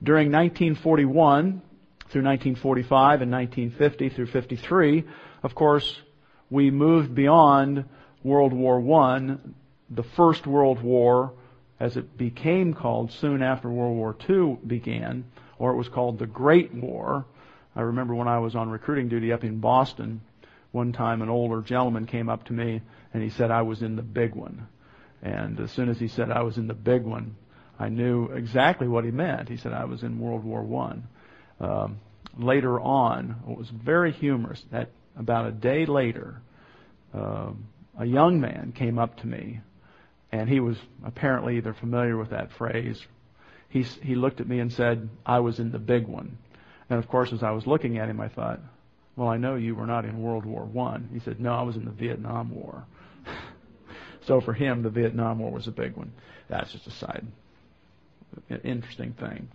[0.02, 1.60] During 1941
[2.08, 5.04] through 1945 and 1950 through 53,
[5.42, 6.00] of course,
[6.48, 7.84] we moved beyond
[8.24, 9.36] World War I,
[9.90, 11.34] the First World War,
[11.78, 15.24] as it became called soon after World War II began,
[15.58, 17.26] or it was called the Great War.
[17.76, 20.22] I remember when I was on recruiting duty up in Boston,
[20.72, 22.80] one time an older gentleman came up to me
[23.12, 24.66] and he said I was in the big one.
[25.22, 27.36] And as soon as he said I was in the big one,
[27.80, 29.48] I knew exactly what he meant.
[29.48, 31.08] He said I was in World War One.
[31.60, 31.98] Um,
[32.36, 36.42] later on, it was very humorous that about a day later,
[37.14, 37.64] um,
[37.98, 39.60] a young man came up to me,
[40.30, 43.02] and he was apparently either familiar with that phrase.
[43.70, 46.36] He he looked at me and said, "I was in the big one."
[46.90, 48.60] And of course, as I was looking at him, I thought,
[49.16, 51.76] "Well, I know you were not in World War One." He said, "No, I was
[51.76, 52.84] in the Vietnam War."
[54.26, 56.12] so for him, the Vietnam War was a big one.
[56.48, 57.26] That's just a side
[58.64, 59.48] interesting thing.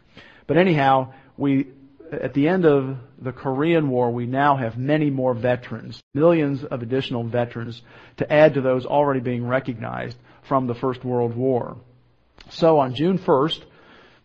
[0.47, 1.67] But anyhow, we
[2.11, 6.81] at the end of the Korean War, we now have many more veterans, millions of
[6.81, 7.81] additional veterans
[8.17, 11.77] to add to those already being recognized from the First World War.
[12.49, 13.63] So on June 1st,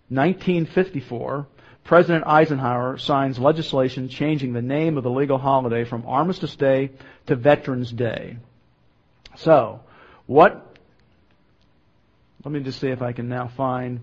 [0.08, 1.46] 1954,
[1.84, 6.90] President Eisenhower signs legislation changing the name of the legal holiday from Armistice Day
[7.26, 8.36] to Veterans Day.
[9.36, 9.80] So,
[10.26, 10.76] what,
[12.44, 14.00] let me just see if I can now find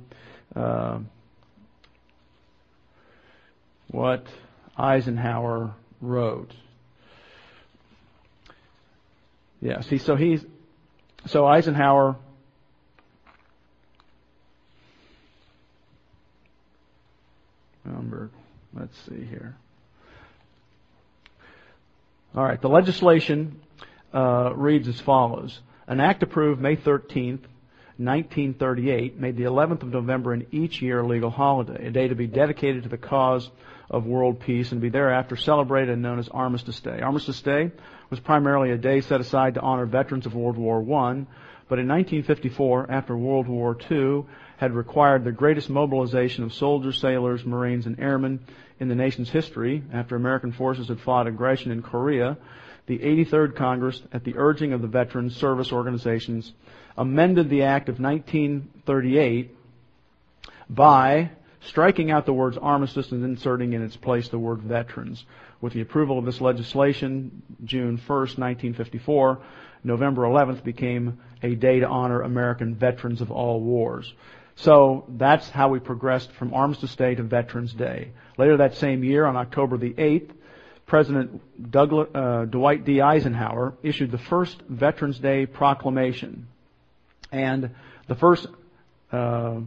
[0.55, 0.99] uh,
[3.89, 4.25] what
[4.77, 6.53] Eisenhower wrote.
[9.61, 10.45] Yeah, see, so he's,
[11.25, 12.15] so Eisenhower,
[17.85, 18.29] number,
[18.73, 19.55] let's see here.
[22.35, 23.61] All right, the legislation
[24.13, 25.59] uh, reads as follows.
[25.87, 27.45] An act approved May 13th,
[27.97, 32.15] 1938 made the 11th of November in each year a legal holiday, a day to
[32.15, 33.49] be dedicated to the cause
[33.89, 37.01] of world peace and be thereafter celebrated and known as Armistice Day.
[37.01, 37.71] Armistice Day
[38.09, 41.25] was primarily a day set aside to honor veterans of World War I,
[41.69, 44.25] but in 1954, after World War II,
[44.57, 48.39] had required the greatest mobilization of soldiers, sailors, Marines, and airmen
[48.79, 52.37] in the nation's history after American forces had fought aggression in Korea,
[52.85, 56.53] the 83rd Congress, at the urging of the veterans service organizations,
[56.97, 59.55] amended the Act of 1938
[60.69, 61.31] by
[61.61, 65.25] striking out the words armistice and inserting in its place the word veterans.
[65.59, 69.39] With the approval of this legislation, June 1st, 1954,
[69.83, 74.13] November 11th became a day to honor American veterans of all wars.
[74.55, 78.11] So that's how we progressed from Armistice Day to Veterans Day.
[78.37, 80.31] Later that same year, on October the 8th,
[80.87, 83.01] President Douglas, uh, Dwight D.
[83.01, 86.47] Eisenhower issued the first Veterans Day proclamation.
[87.31, 87.71] And
[88.07, 88.47] the first
[89.11, 89.61] uh,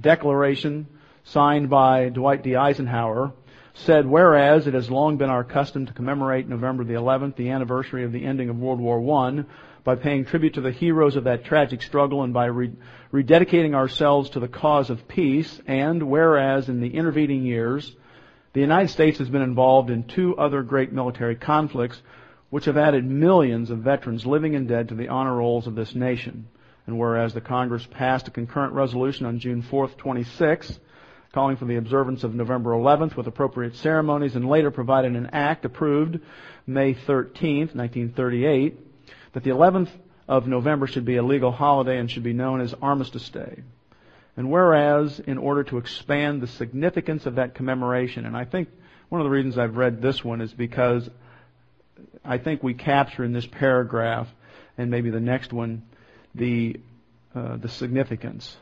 [0.00, 0.86] declaration
[1.24, 2.56] signed by Dwight D.
[2.56, 3.32] Eisenhower
[3.74, 8.04] said, whereas it has long been our custom to commemorate November the 11th, the anniversary
[8.04, 9.44] of the ending of World War I,
[9.84, 12.72] by paying tribute to the heroes of that tragic struggle and by re-
[13.12, 17.94] rededicating ourselves to the cause of peace, and whereas in the intervening years,
[18.52, 22.00] the United States has been involved in two other great military conflicts
[22.48, 25.94] which have added millions of veterans living and dead to the honor rolls of this
[25.94, 26.48] nation.
[26.86, 30.78] And whereas the Congress passed a concurrent resolution on June 4th, 26,
[31.32, 35.64] calling for the observance of November 11th with appropriate ceremonies and later provided an act
[35.64, 36.20] approved
[36.66, 38.78] May 13th, 1938,
[39.32, 39.90] that the 11th
[40.28, 43.62] of November should be a legal holiday and should be known as Armistice Day.
[44.36, 48.68] And whereas, in order to expand the significance of that commemoration, and I think
[49.08, 51.08] one of the reasons I've read this one is because
[52.24, 54.28] I think we capture in this paragraph,
[54.76, 55.82] and maybe the next one,
[56.36, 56.80] the
[57.34, 58.56] uh, the significance.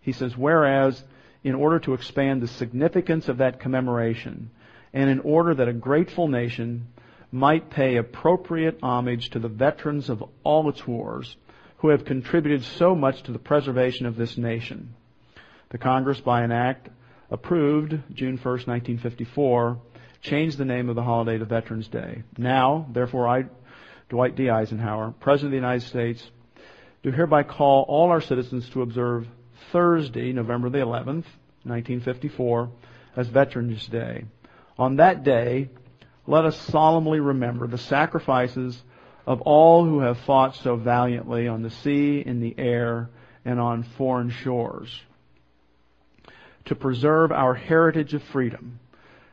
[0.00, 1.02] He says, whereas
[1.42, 4.50] in order to expand the significance of that commemoration
[4.92, 6.86] and in order that a grateful nation
[7.32, 11.36] might pay appropriate homage to the veterans of all its wars
[11.78, 14.94] who have contributed so much to the preservation of this nation.
[15.70, 16.88] The Congress, by an act
[17.30, 19.78] approved June 1, 1954,
[20.22, 22.22] changed the name of the holiday to Veterans Day.
[22.38, 23.44] Now, therefore, I,
[24.08, 24.48] Dwight D.
[24.48, 26.30] Eisenhower, President of the United States,
[27.06, 29.28] do hereby call all our citizens to observe
[29.70, 31.22] Thursday, November the 11th,
[31.62, 32.68] 1954,
[33.14, 34.24] as Veterans Day.
[34.76, 35.68] On that day,
[36.26, 38.82] let us solemnly remember the sacrifices
[39.24, 43.08] of all who have fought so valiantly on the sea, in the air,
[43.44, 45.00] and on foreign shores
[46.64, 48.80] to preserve our heritage of freedom.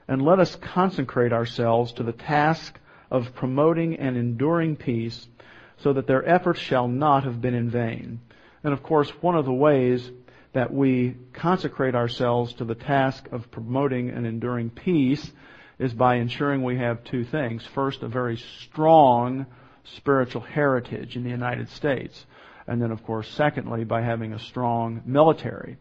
[0.07, 5.27] And let us consecrate ourselves to the task of promoting and enduring peace
[5.79, 8.21] so that their efforts shall not have been in vain.
[8.63, 10.09] And of course, one of the ways
[10.53, 15.31] that we consecrate ourselves to the task of promoting and enduring peace
[15.79, 17.65] is by ensuring we have two things.
[17.73, 19.47] First, a very strong
[19.83, 22.25] spiritual heritage in the United States.
[22.67, 25.77] And then, of course, secondly, by having a strong military.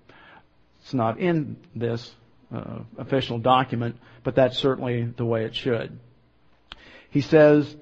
[0.80, 2.12] It's not in this
[2.52, 5.98] uh, official document, but that's certainly the way it should.
[7.10, 7.76] He says,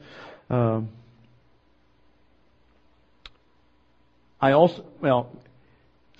[0.50, 0.82] uh,
[4.40, 5.30] I also, well,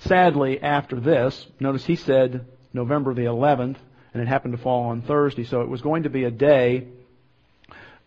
[0.00, 3.76] Sadly, after this, notice he said November the 11th,
[4.14, 6.88] and it happened to fall on Thursday, so it was going to be a day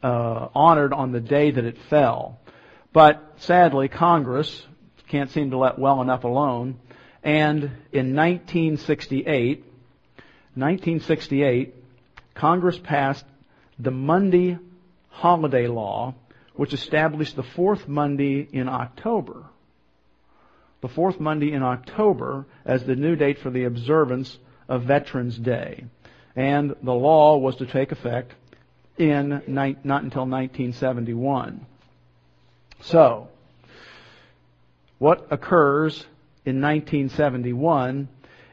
[0.02, 2.40] uh, honored on the day that it fell.
[2.92, 4.66] But sadly, Congress
[5.08, 6.80] can't seem to let well enough alone,
[7.24, 9.60] and in 1968,
[10.56, 11.76] 1968,
[12.34, 13.26] Congress passed
[13.78, 14.58] the Monday
[15.10, 16.16] holiday law,
[16.56, 19.46] which established the fourth Monday in October
[20.84, 25.86] the fourth Monday in October as the new date for the observance of Veterans Day.
[26.36, 28.34] And the law was to take effect
[28.98, 31.66] in not until 1971.
[32.82, 33.30] So,
[35.00, 36.06] what occurs
[36.44, 38.10] in 1971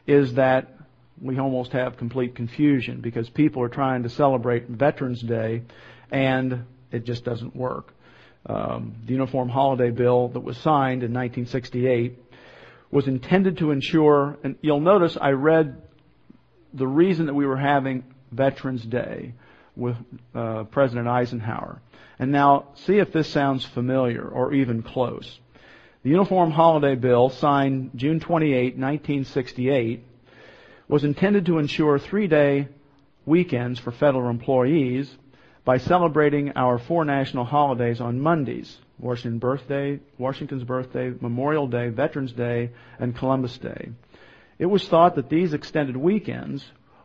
[0.07, 0.73] is that
[1.21, 5.63] we almost have complete confusion because people are trying to celebrate Veterans Day
[6.11, 6.63] and
[6.93, 7.93] it just doesn't work
[8.45, 12.17] um, the Uniform Holiday Bill that was signed in 1968
[12.89, 15.81] was intended to ensure, and you'll notice I read
[16.73, 19.33] the reason that we were having Veterans Day
[19.75, 19.95] with
[20.35, 21.81] uh, President Eisenhower.
[22.19, 25.39] And now, see if this sounds familiar or even close.
[26.03, 30.03] The Uniform Holiday Bill, signed June 28, 1968,
[30.87, 32.67] was intended to ensure three-day
[33.25, 35.15] weekends for federal employees
[35.63, 42.31] by celebrating our four national holidays on Mondays Washington birthday, Washington's birthday, Memorial Day, Veterans
[42.31, 43.89] Day, and Columbus Day.
[44.59, 46.63] It was thought that these extended weekends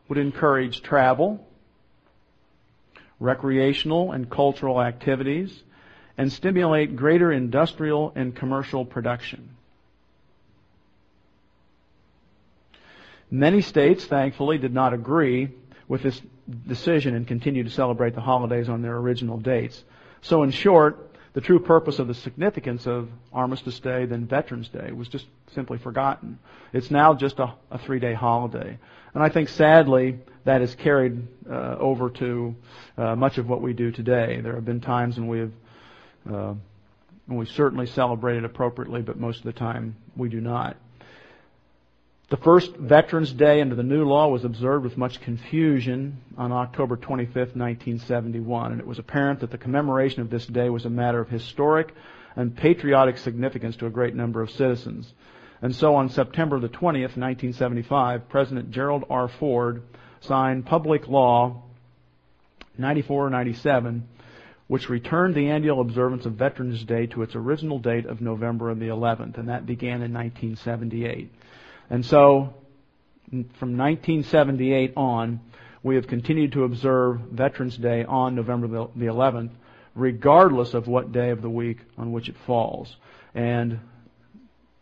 [0.09, 1.47] would encourage travel,
[3.19, 5.63] recreational and cultural activities,
[6.19, 9.57] and stimulate greater industrial and commercial production.
[13.31, 15.49] Many states, thankfully, did not agree
[15.89, 16.21] with this
[16.67, 19.83] decision and continue to celebrate the holidays on their original dates.
[20.23, 24.91] So in short, the true purpose of the significance of Armistice Day, then Veterans Day,
[24.93, 26.39] was just simply forgotten.
[26.73, 28.79] It's now just a, a three day holiday.
[29.13, 32.57] And I think sadly, that is carried uh, over to
[32.97, 34.41] uh, much of what we do today.
[34.41, 35.53] There have been times when we have,
[36.31, 36.55] uh,
[37.27, 40.77] when we certainly celebrated appropriately, but most of the time we do not.
[42.29, 46.97] The first Veterans Day under the new law was observed with much confusion on October
[46.97, 51.21] 25, 1971, and it was apparent that the commemoration of this day was a matter
[51.21, 51.95] of historic
[52.35, 55.15] and patriotic significance to a great number of citizens.
[55.63, 59.29] And so on September the 20th, 1975, President Gerald R.
[59.29, 59.85] Ford
[60.19, 61.63] signed Public Law
[62.77, 64.09] 9497,
[64.67, 68.89] which returned the annual observance of Veterans Day to its original date of November the
[68.89, 71.31] 11th, and that began in 1978.
[71.91, 72.55] And so,
[73.31, 75.41] from 1978 on,
[75.83, 79.51] we have continued to observe Veterans Day on November the 11th,
[79.95, 82.97] regardless of what day of the week on which it falls.
[83.35, 83.81] And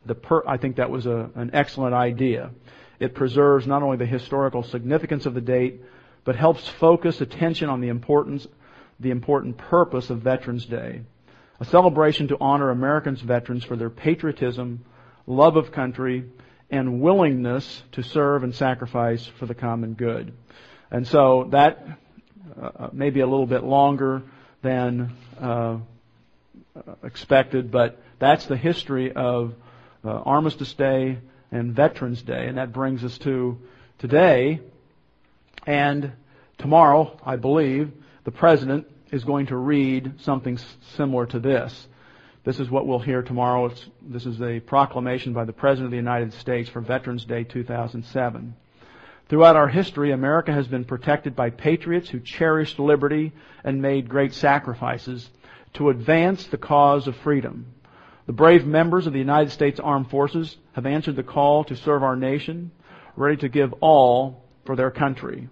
[0.07, 2.50] the per, I think that was a, an excellent idea.
[3.00, 5.80] It preserves not only the historical significance of the date,
[6.24, 8.46] but helps focus attention on the importance,
[8.98, 11.02] the important purpose of Veterans Day.
[11.61, 14.84] A celebration to honor Americans veterans for their patriotism,
[15.26, 16.24] love of country,
[16.75, 20.33] and willingness to serve and sacrifice for the common good.
[20.91, 21.87] And so that
[22.61, 24.22] uh, may be a little bit longer
[24.61, 25.79] than uh,
[27.05, 29.55] expected, but that's the history of
[30.05, 31.18] uh, Armistice Day
[31.53, 33.57] and Veterans Day, and that brings us to
[33.99, 34.61] today.
[35.66, 36.11] And
[36.59, 37.93] tomorrow, I believe,
[38.25, 40.59] the President is going to read something
[40.97, 41.87] similar to this.
[42.45, 43.64] This is what we'll hear tomorrow.
[43.66, 47.42] It's, this is a proclamation by the President of the United States for Veterans Day
[47.42, 48.55] 2007.
[49.30, 53.32] Throughout our history, America has been protected by patriots who cherished liberty
[53.64, 55.30] and made great sacrifices
[55.72, 57.64] to advance the cause of freedom.
[58.26, 62.03] The brave members of the United States Armed Forces have answered the call to serve
[62.03, 62.72] our nation,
[63.16, 65.49] ready to give all for their country.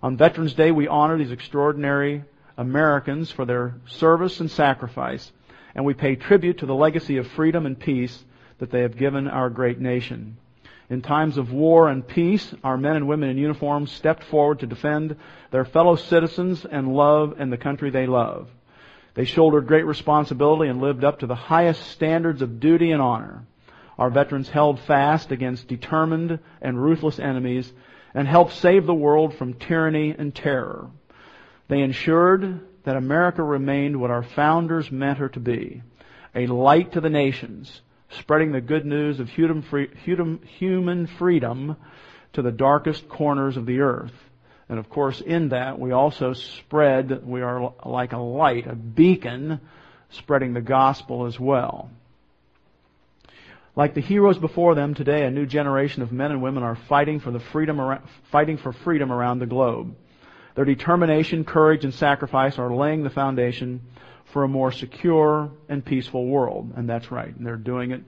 [0.00, 2.22] On Veterans Day, we honor these extraordinary
[2.56, 5.32] Americans for their service and sacrifice
[5.76, 8.24] and we pay tribute to the legacy of freedom and peace
[8.58, 10.38] that they have given our great nation.
[10.88, 14.66] In times of war and peace, our men and women in uniform stepped forward to
[14.66, 15.16] defend
[15.50, 18.48] their fellow citizens and love and the country they love.
[19.12, 23.44] They shouldered great responsibility and lived up to the highest standards of duty and honor.
[23.98, 27.70] Our veterans held fast against determined and ruthless enemies
[28.14, 30.88] and helped save the world from tyranny and terror.
[31.68, 35.82] They ensured that America remained what our founders meant her to be
[36.36, 37.80] a light to the nations,
[38.10, 41.76] spreading the good news of human freedom
[42.32, 44.12] to the darkest corners of the earth.
[44.68, 49.60] And of course, in that, we also spread, we are like a light, a beacon,
[50.10, 51.90] spreading the gospel as well.
[53.74, 57.18] Like the heroes before them, today a new generation of men and women are fighting
[57.18, 57.98] for the freedom,
[58.30, 59.96] fighting for freedom around the globe.
[60.56, 63.82] Their determination, courage, and sacrifice are laying the foundation
[64.32, 66.72] for a more secure and peaceful world.
[66.76, 67.34] And that's right.
[67.34, 68.02] And they're doing it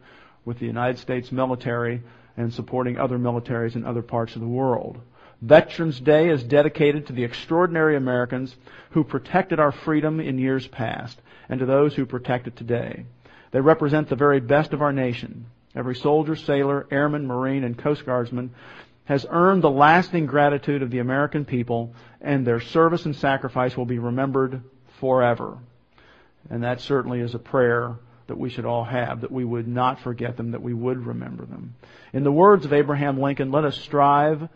[0.45, 2.03] with the United States military
[2.37, 4.99] and supporting other militaries in other parts of the world.
[5.43, 8.57] Veterans Day is dedicated to the extraordinary Americans
[8.91, 13.05] who protected our freedom in years past and to those who protect it today.
[13.51, 15.47] They represent the very best of our nation.
[15.77, 18.53] Every soldier, sailor, airman, marine, and coast guardsman
[19.09, 23.87] has earned the lasting gratitude of the American people, and their service and sacrifice will
[23.87, 24.63] be remembered
[25.01, 25.57] forever.
[26.51, 27.97] And that certainly is a prayer
[28.27, 31.47] that we should all have, that we would not forget them, that we would remember
[31.47, 31.75] them.
[32.13, 34.47] In the words of Abraham Lincoln, let us strive,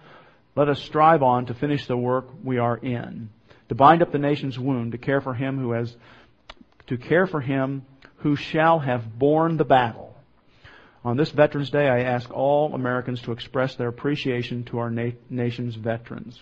[0.54, 3.30] let us strive on to finish the work we are in,
[3.70, 5.96] to bind up the nation's wound, to care for him who has,
[6.88, 7.86] to care for him
[8.16, 10.11] who shall have borne the battle
[11.04, 15.10] on this Veterans Day, I ask all Americans to express their appreciation to our na-
[15.28, 16.40] nation's veterans.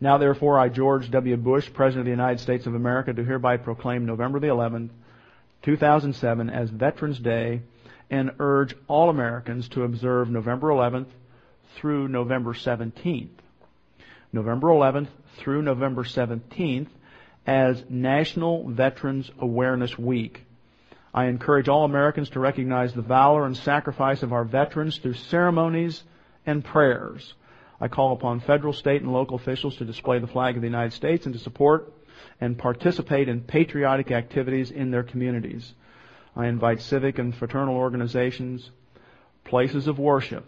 [0.00, 1.36] Now, therefore, I, George W.
[1.36, 4.88] Bush, President of the United States of America, do hereby proclaim November the 11th,
[5.62, 7.60] 2007 as Veterans Day
[8.10, 11.08] and urge all Americans to observe November 11th
[11.76, 13.28] through November 17th.
[14.32, 16.88] November 11th through November 17th
[17.46, 20.44] as National Veterans Awareness Week.
[21.12, 26.02] I encourage all Americans to recognize the valor and sacrifice of our veterans through ceremonies
[26.46, 27.34] and prayers.
[27.80, 30.92] I call upon federal, state, and local officials to display the flag of the United
[30.92, 31.92] States and to support
[32.40, 35.74] and participate in patriotic activities in their communities.
[36.36, 38.70] I invite civic and fraternal organizations,
[39.44, 40.46] places of worship,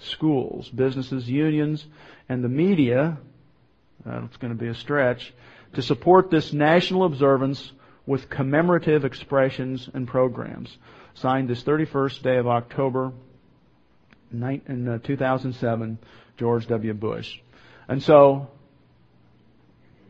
[0.00, 1.86] schools, businesses, unions,
[2.28, 3.18] and the media,
[4.04, 5.32] that's going to be a stretch,
[5.74, 7.72] to support this national observance
[8.06, 10.76] with commemorative expressions and programs.
[11.14, 13.12] Signed this 31st day of October
[14.32, 15.98] in uh, 2007,
[16.36, 16.94] George W.
[16.94, 17.38] Bush.
[17.88, 18.48] And so,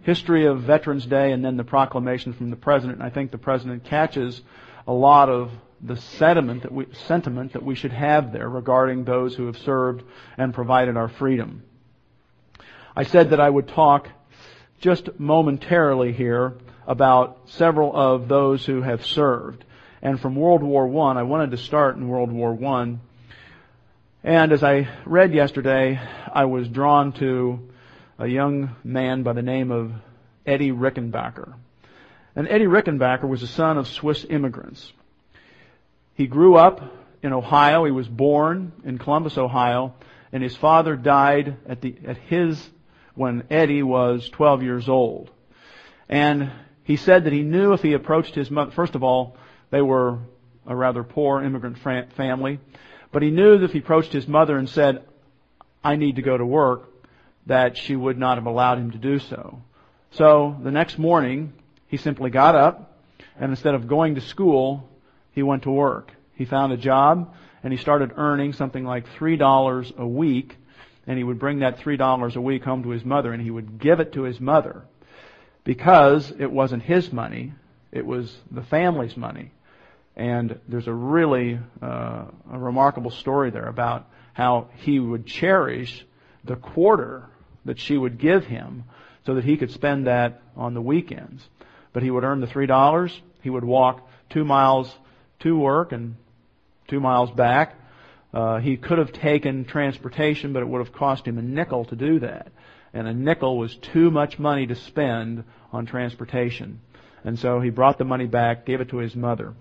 [0.03, 3.39] history of Veterans Day and then the proclamation from the President, and I think the
[3.39, 4.43] President catches
[4.87, 9.35] a lot of the sentiment that we, sentiment that we should have there regarding those
[9.35, 10.03] who have served
[10.37, 11.63] and provided our freedom.
[12.99, 14.09] I said that I would talk
[14.81, 19.65] just momentarily here about several of those who have served.
[20.03, 22.97] And from World War I, I wanted to start in World War I.
[24.25, 26.01] And as I read yesterday,
[26.33, 27.69] I was drawn to
[28.19, 29.93] a young man by the name of
[30.45, 31.55] Eddie Rickenbacker.
[32.35, 34.93] And Eddie Rickenbacker was the son of Swiss immigrants.
[36.15, 36.81] He grew up
[37.23, 37.85] in Ohio.
[37.85, 39.95] He was born in Columbus, Ohio,
[40.33, 42.69] and his father died at the at his
[43.19, 45.29] when Eddie was 12 years old.
[46.09, 46.53] And
[46.85, 49.37] he said that he knew if he approached his mother, first of all,
[49.71, 50.21] they were
[50.67, 51.79] a rather poor immigrant
[52.15, 52.61] family,
[53.11, 55.05] but he knew that if he approached his mother and said,
[55.83, 56.89] I need to go to work,
[57.47, 59.63] that she would not have allowed him to do so.
[60.13, 61.55] So the next morning,
[61.89, 63.01] he simply got up,
[63.41, 64.89] and instead of going to school,
[65.33, 66.13] he went to work.
[66.35, 70.57] He found a job and he started earning something like $3 a week
[71.09, 73.81] and he would bring that $3 a week home to his mother and he would
[73.81, 74.85] give it to his mother
[75.65, 77.53] because it wasn't his money,
[77.91, 79.51] it was the family's money.
[80.15, 86.05] And there's a really uh, a remarkable story there about how he would cherish
[86.45, 87.27] the quarter
[87.65, 88.85] that she would give him
[89.25, 91.43] so that he could spend that on the weekends.
[91.93, 93.19] But he would earn the three dollars.
[93.43, 94.93] He would walk two miles
[95.41, 96.17] to work and
[96.89, 97.77] two miles back.
[98.33, 101.97] Uh, he could have taken transportation, but it would have cost him a nickel to
[101.97, 102.53] do that.
[102.93, 106.81] And a nickel was too much money to spend on transportation.
[107.25, 109.55] And so he brought the money back, gave it to his mother.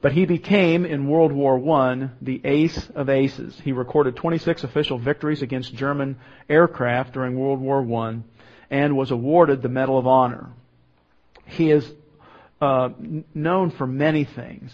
[0.00, 3.58] But he became, in World War I, the ace of aces.
[3.64, 6.16] He recorded 26 official victories against German
[6.48, 8.18] aircraft during World War I
[8.70, 10.50] and was awarded the Medal of Honor.
[11.46, 11.90] He is
[12.60, 12.90] uh,
[13.34, 14.72] known for many things.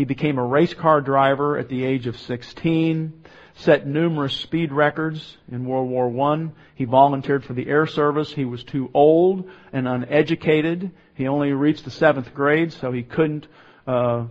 [0.00, 3.22] He became a race car driver at the age of 16,
[3.56, 6.48] set numerous speed records in World War I.
[6.74, 8.32] He volunteered for the Air Service.
[8.32, 10.90] He was too old and uneducated.
[11.12, 13.46] He only reached the seventh grade, so he couldn't
[13.86, 14.28] uh,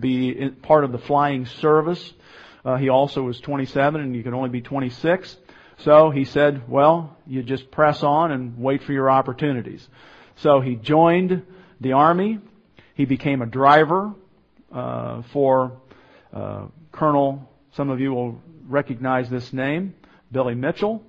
[0.00, 2.14] be part of the flying service.
[2.64, 5.36] Uh, he also was 27 and you could only be 26.
[5.80, 9.86] So he said, well, you just press on and wait for your opportunities.
[10.36, 11.42] So he joined
[11.82, 12.38] the army.
[12.94, 14.14] He became a driver
[14.72, 15.80] uh, for
[16.32, 17.48] uh, Colonel.
[17.72, 19.94] Some of you will recognize this name,
[20.30, 21.02] Billy Mitchell.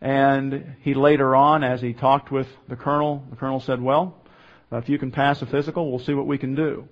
[0.00, 4.14] And he later on, as he talked with the colonel, the colonel said, "Well,
[4.70, 6.88] if you can pass a physical, we'll see what we can do."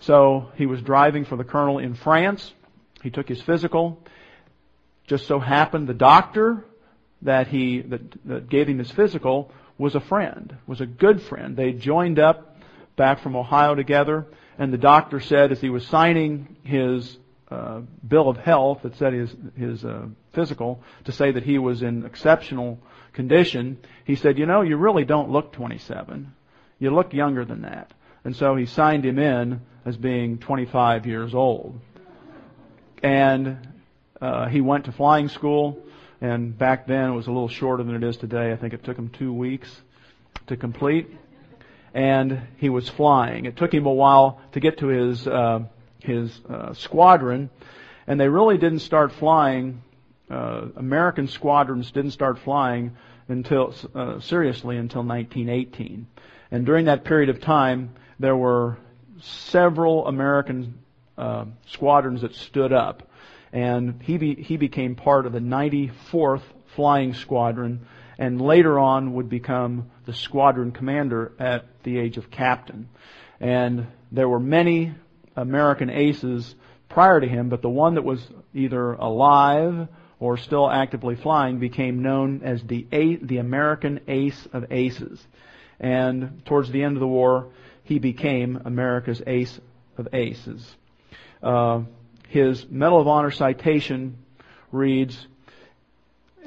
[0.00, 2.52] So he was driving for the colonel in France.
[3.02, 4.02] He took his physical.
[5.06, 6.64] Just so happened the doctor
[7.22, 11.56] that he that, that gave him his physical was a friend, was a good friend.
[11.56, 12.56] They joined up
[12.96, 14.26] back from Ohio together,
[14.58, 17.16] and the doctor said as he was signing his
[17.50, 21.82] uh, bill of health that said his his uh, physical to say that he was
[21.82, 22.78] in exceptional
[23.12, 26.34] condition, he said, "You know, you really don't look 27.
[26.78, 27.92] You look younger than that."
[28.24, 31.80] And so he signed him in as being 25 years old.
[33.02, 33.66] And
[34.20, 35.78] uh, he went to flying school,
[36.20, 38.52] and back then it was a little shorter than it is today.
[38.52, 39.70] I think it took him two weeks
[40.48, 41.08] to complete
[41.94, 43.46] and he was flying.
[43.46, 45.60] It took him a while to get to his uh,
[46.00, 47.50] his uh, squadron,
[48.06, 49.82] and they really didn't start flying.
[50.30, 52.96] Uh, American squadrons didn't start flying
[53.28, 56.06] until uh, seriously until 1918,
[56.50, 58.78] and during that period of time, there were
[59.20, 60.78] several American
[61.16, 63.10] uh, squadrons that stood up,
[63.52, 66.42] and he be, he became part of the 94th
[66.74, 67.86] Flying Squadron
[68.18, 72.88] and later on would become the squadron commander at the age of captain.
[73.40, 74.94] And there were many
[75.36, 76.54] American aces
[76.88, 79.88] prior to him, but the one that was either alive
[80.18, 82.86] or still actively flying became known as the
[83.22, 85.24] the American Ace of Aces.
[85.78, 87.52] And towards the end of the war,
[87.84, 89.60] he became America's Ace
[89.96, 90.76] of Aces.
[91.40, 91.82] Uh,
[92.28, 94.18] his Medal of Honor citation
[94.72, 95.26] reads,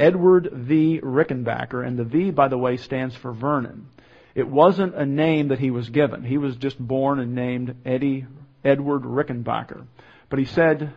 [0.02, 1.00] Edward V.
[1.00, 3.88] Rickenbacker, and the V, by the way, stands for Vernon.
[4.34, 6.24] It wasn't a name that he was given.
[6.24, 8.26] He was just born and named Eddie
[8.66, 9.86] Edward Rickenbacker.
[10.28, 10.92] But he said,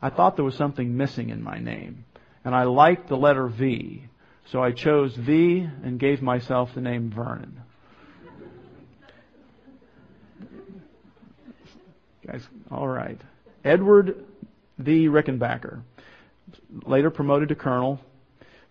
[0.00, 2.04] I thought there was something missing in my name.
[2.44, 4.04] And I liked the letter V.
[4.52, 7.62] So I chose V and gave myself the name Vernon.
[12.24, 13.20] Guys, all right.
[13.64, 14.24] Edward
[14.78, 15.08] V.
[15.08, 15.82] Rickenbacker,
[16.84, 18.00] later promoted to colonel,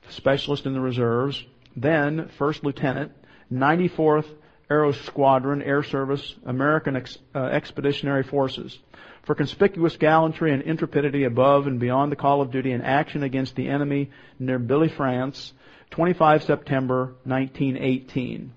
[0.10, 1.44] specialist in the reserves,
[1.76, 3.12] then first lieutenant,
[3.52, 4.28] 94th
[4.70, 8.78] Aero Squadron, Air Service, American Ex- uh, Expeditionary Forces.
[9.24, 13.56] For conspicuous gallantry and intrepidity above and beyond the call of duty in action against
[13.56, 15.54] the enemy near Billy, France,
[15.92, 18.54] 25 September 1918.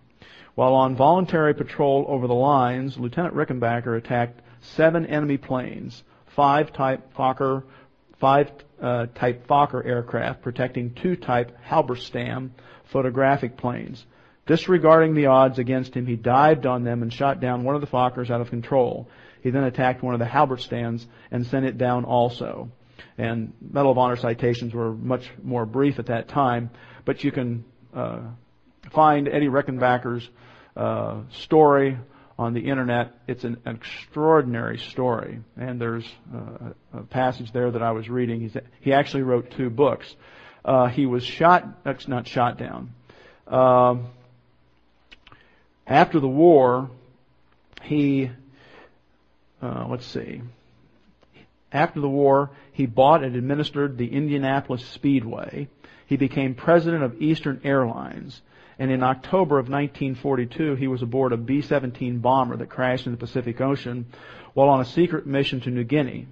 [0.57, 7.15] While on voluntary patrol over the lines, Lieutenant Rickenbacker attacked seven enemy planes, five type
[7.15, 7.63] Fokker,
[8.21, 8.51] five
[8.81, 12.51] uh, type Fokker aircraft, protecting two type Halberstam
[12.85, 14.05] photographic planes.
[14.47, 17.87] Disregarding the odds against him, he dived on them and shot down one of the
[17.87, 19.09] Fokkers out of control.
[19.43, 22.71] He then attacked one of the Halberstadts and sent it down also.
[23.17, 26.71] And Medal of Honor citations were much more brief at that time,
[27.05, 27.65] but you can
[27.95, 28.21] uh,
[28.93, 30.29] find Eddie Rickenbacker's
[30.77, 31.99] uh, story
[32.41, 33.13] on the internet.
[33.29, 38.41] It's an, extraordinary story, and there's uh, a passage there that I was reading.
[38.41, 40.17] He's, he actually wrote two books.
[40.65, 42.95] Uh, he was shot, not shot down.
[43.47, 44.07] Um,
[45.87, 46.89] after the war,
[47.83, 48.31] he,
[49.61, 50.41] uh, let's see,
[51.71, 55.69] after the war, he bought and administered the Indianapolis Speedway.
[56.07, 58.41] He became president of Eastern Airlines.
[58.81, 63.19] And in October of 1942, he was aboard a B-17 bomber that crashed in the
[63.19, 64.07] Pacific Ocean
[64.55, 66.27] while on a secret mission to New Guinea.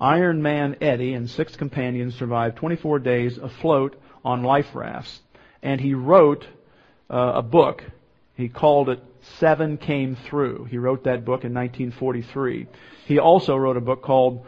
[0.00, 5.22] Iron Man Eddie and six companions survived 24 days afloat on life rafts.
[5.60, 6.46] And he wrote
[7.10, 7.82] uh, a book.
[8.36, 9.02] He called it
[9.40, 10.66] Seven Came Through.
[10.66, 12.68] He wrote that book in 1943.
[13.06, 14.46] He also wrote a book called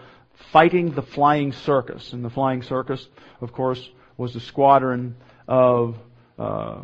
[0.53, 2.12] Fighting the Flying Circus.
[2.12, 3.05] And the Flying Circus,
[3.41, 5.16] of course, was the squadron
[5.49, 5.97] of
[6.39, 6.82] uh, uh,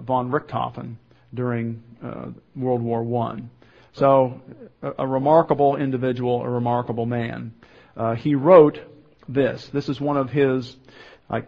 [0.00, 0.96] von Richthofen
[1.34, 3.50] during uh, World War One.
[3.92, 4.40] So,
[4.82, 7.54] a, a, remarkable individual, a remarkable man.
[7.96, 8.80] Uh, he wrote
[9.28, 9.68] this.
[9.72, 10.76] This is one of his.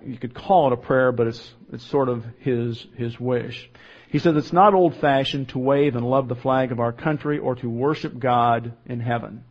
[0.05, 3.71] you could call it a prayer, but it's it's sort of his his wish.
[4.09, 7.39] He says it's not old fashioned to wave and love the flag of our country
[7.39, 9.45] or to worship God in heaven.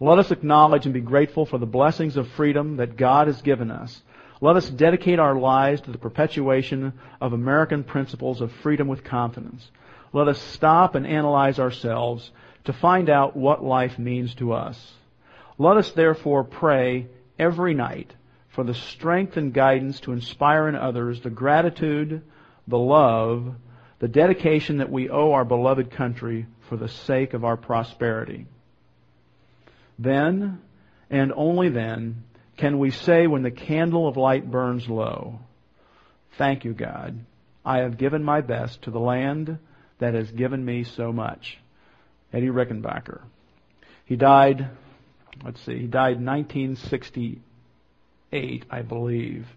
[0.00, 3.70] Let us acknowledge and be grateful for the blessings of freedom that God has given
[3.70, 4.02] us.
[4.42, 9.70] Let us dedicate our lives to the perpetuation of American principles of freedom with confidence.
[10.12, 12.28] Let us stop and analyze ourselves
[12.64, 14.94] to find out what life means to us.
[15.58, 17.06] Let us therefore pray
[17.38, 18.12] every night
[18.48, 22.22] for the strength and guidance to inspire in others the gratitude,
[22.66, 23.54] the love,
[24.00, 28.46] the dedication that we owe our beloved country for the sake of our prosperity.
[30.00, 30.60] Then,
[31.10, 32.24] and only then,
[32.62, 35.40] can we say when the candle of light burns low,
[36.38, 37.18] Thank you, God.
[37.64, 39.58] I have given my best to the land
[39.98, 41.58] that has given me so much.
[42.32, 43.22] Eddie Rickenbacker.
[44.04, 44.70] He died,
[45.44, 49.48] let's see, he died in 1968, I believe.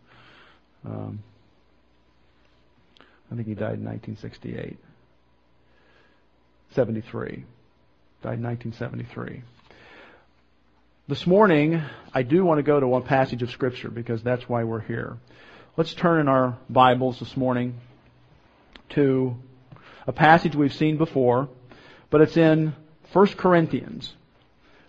[0.84, 1.22] Um,
[3.32, 4.80] I think he died in 1968.
[6.72, 7.46] 73.
[8.24, 9.44] Died in 1973.
[11.08, 11.84] This morning,
[12.16, 15.18] I do want to go to one passage of Scripture because that's why we're here.
[15.78, 17.76] Let's turn in our Bibles this morning
[18.90, 19.38] to
[20.08, 21.48] a passage we've seen before,
[22.10, 22.74] but it's in
[23.14, 24.16] 1 Corinthians.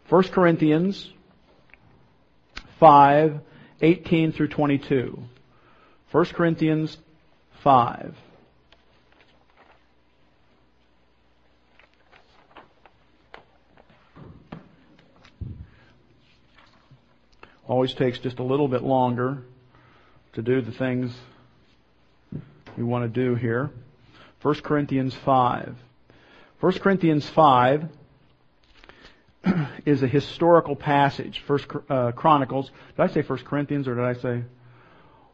[0.09, 1.07] 1 Corinthians
[2.81, 3.41] 5,
[3.83, 5.23] 18 through 22.
[6.13, 6.97] 1 Corinthians
[7.63, 8.17] 5.
[17.69, 19.39] Always takes just a little bit longer
[20.35, 21.13] to do the things
[22.77, 23.71] we want to do here.
[24.43, 25.75] 1 Corinthians 5.
[26.61, 27.89] 1 Corinthians 5
[29.85, 31.43] is a historical passage.
[31.47, 32.71] First uh, Chronicles.
[32.97, 34.45] Did I say First Corinthians or did I say?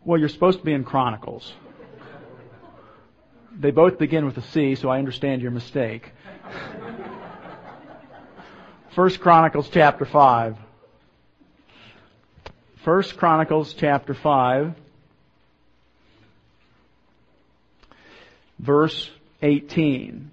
[0.04, 1.52] Well, you're supposed to be in Chronicles.
[3.54, 6.10] They both begin with a C, so I understand your mistake.
[8.94, 10.56] First Chronicles chapter five.
[12.84, 14.74] 1 Chronicles chapter 5,
[18.58, 19.08] verse
[19.40, 20.32] 18.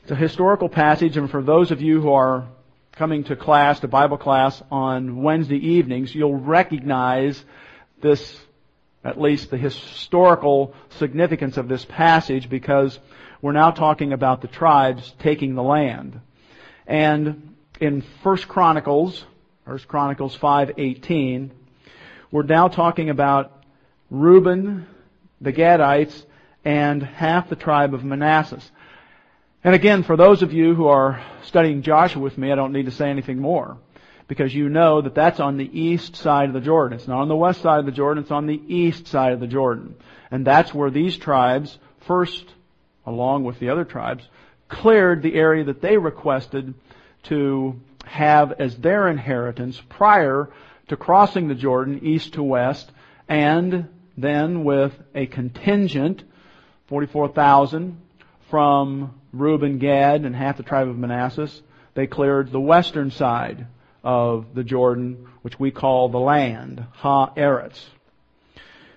[0.00, 2.46] It's a historical passage, and for those of you who are
[2.92, 7.44] coming to class, to Bible class on Wednesday evenings, you'll recognize
[8.00, 8.40] this,
[9.04, 12.98] at least the historical significance of this passage, because
[13.42, 16.18] we're now talking about the tribes taking the land.
[16.86, 19.22] And in First Chronicles
[19.66, 21.50] First Chronicles 5:18,
[22.30, 23.64] we're now talking about
[24.12, 24.86] Reuben,
[25.40, 26.24] the Gadites,
[26.64, 28.60] and half the tribe of Manasseh.
[29.64, 32.84] And again, for those of you who are studying Joshua with me, I don't need
[32.84, 33.76] to say anything more.
[34.28, 36.96] Because you know that that's on the east side of the Jordan.
[36.96, 39.40] It's not on the west side of the Jordan, it's on the east side of
[39.40, 39.96] the Jordan.
[40.30, 42.54] And that's where these tribes first,
[43.04, 44.28] along with the other tribes,
[44.68, 46.74] cleared the area that they requested
[47.28, 50.50] to have as their inheritance prior
[50.88, 52.90] to crossing the Jordan east to west
[53.28, 56.24] and then with a contingent,
[56.88, 58.00] 44,000
[58.48, 61.50] from Reuben, Gad, and half the tribe of Manasseh,
[61.94, 63.66] they cleared the western side
[64.04, 67.84] of the Jordan, which we call the land, Ha Eretz.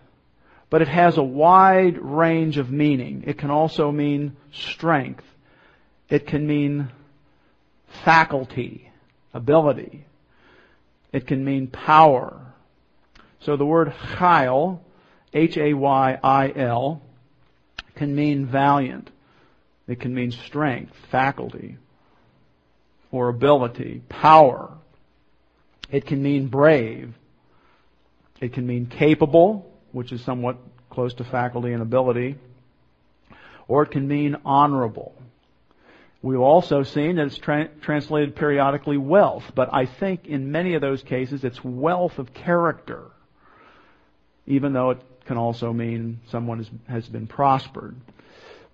[0.69, 3.25] But it has a wide range of meaning.
[3.27, 5.25] It can also mean strength.
[6.09, 6.91] It can mean
[8.05, 8.91] faculty,
[9.33, 10.07] ability.
[11.13, 12.55] It can mean power.
[13.41, 14.81] So the word chayil,
[15.33, 17.03] H-A-Y-I-L,
[17.95, 19.11] can mean valiant.
[19.87, 21.77] It can mean strength, faculty,
[23.13, 24.73] or ability, power.
[25.91, 27.15] It can mean brave.
[28.41, 30.57] It can mean capable, which is somewhat
[30.91, 32.37] close to faculty and ability.
[33.69, 35.15] Or it can mean honorable.
[36.25, 40.81] We've also seen that it's tra- translated periodically wealth, but I think in many of
[40.81, 43.11] those cases it's wealth of character,
[44.47, 47.95] even though it can also mean someone has, has been prospered.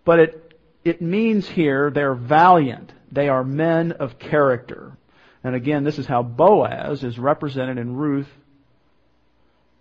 [0.05, 2.92] But it, it means here they're valiant.
[3.11, 4.96] They are men of character.
[5.42, 8.30] And again, this is how Boaz is represented in Ruth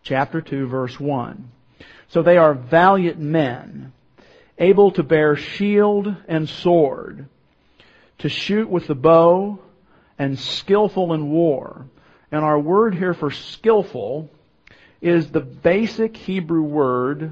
[0.02, 1.52] chapter 2 verse 1.
[2.08, 3.94] So they are valiant men,
[4.58, 7.28] able to bear shield and sword,
[8.20, 9.60] to shoot with the bow,
[10.20, 11.86] and skillful in war.
[12.32, 14.30] And our word here for skillful
[15.02, 17.32] is the basic Hebrew word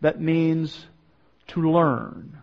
[0.00, 0.84] that means
[1.48, 2.42] to learn.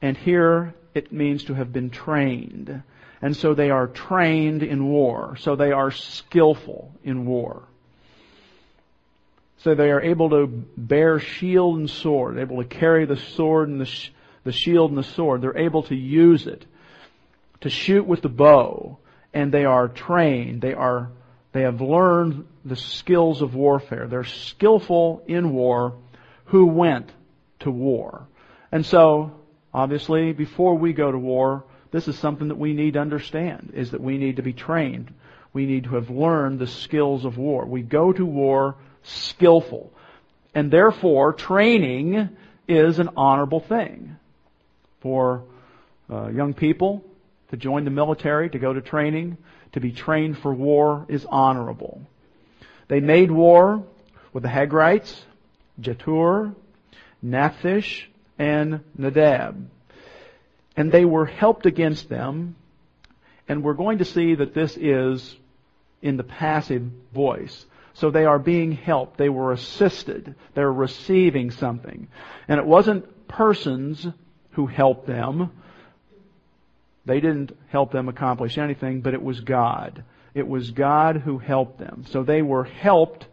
[0.00, 2.82] And here it means to have been trained.
[3.20, 5.36] And so they are trained in war.
[5.40, 7.64] So they are skillful in war.
[9.58, 13.80] So they are able to bear shield and sword, able to carry the sword and
[13.80, 14.10] the, sh-
[14.46, 15.42] the shield and the sword.
[15.42, 16.64] They're able to use it,
[17.60, 18.98] to shoot with the bow,
[19.34, 20.62] and they are trained.
[20.62, 21.10] They are
[21.52, 24.06] they have learned the skills of warfare.
[24.08, 25.94] They're skillful in war
[26.46, 27.10] who went
[27.60, 28.26] to war.
[28.70, 29.32] And so,
[29.72, 33.92] obviously, before we go to war, this is something that we need to understand, is
[33.92, 35.14] that we need to be trained.
[35.54, 37.64] We need to have learned the skills of war.
[37.64, 39.94] We go to war skillful.
[40.54, 42.36] And therefore, training
[42.68, 44.16] is an honorable thing
[45.06, 45.44] for
[46.10, 47.04] uh, young people
[47.52, 49.36] to join the military, to go to training
[49.70, 52.00] to be trained for war is honorable.
[52.88, 53.84] They made war
[54.32, 55.14] with the Hagrites,
[55.80, 56.56] Jetur,
[57.24, 59.70] Naphish, and Nadab.
[60.76, 62.56] And they were helped against them,
[63.46, 65.36] and we're going to see that this is
[66.02, 66.82] in the passive
[67.14, 67.64] voice.
[67.94, 69.18] So they are being helped.
[69.18, 70.34] They were assisted.
[70.54, 72.08] They're receiving something.
[72.48, 74.04] And it wasn't persons
[74.56, 75.50] who helped them,
[77.04, 80.02] they didn't help them accomplish anything, but it was God.
[80.34, 82.04] It was God who helped them.
[82.10, 83.26] So they were helped,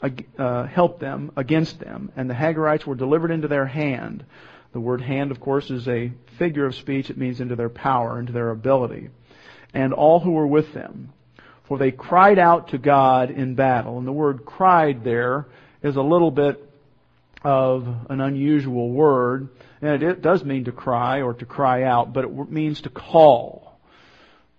[0.00, 4.24] uh, helped them against them, and the Hagarites were delivered into their hand.
[4.72, 7.10] The word hand, of course, is a figure of speech.
[7.10, 9.10] It means into their power, into their ability.
[9.74, 11.12] And all who were with them.
[11.64, 13.98] For they cried out to God in battle.
[13.98, 15.46] And the word cried there
[15.82, 16.65] is a little bit
[17.46, 19.48] of an unusual word.
[19.80, 23.78] And it does mean to cry or to cry out, but it means to call.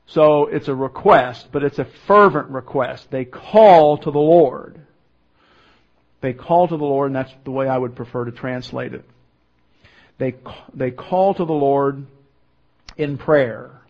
[0.06, 3.12] So it's a request, but it's a fervent request.
[3.12, 4.80] They call to the Lord.
[6.22, 9.04] They call to the Lord, and that's the way I would prefer to translate it.
[10.18, 10.36] They,
[10.74, 12.06] they call to the Lord
[12.96, 13.82] in prayer.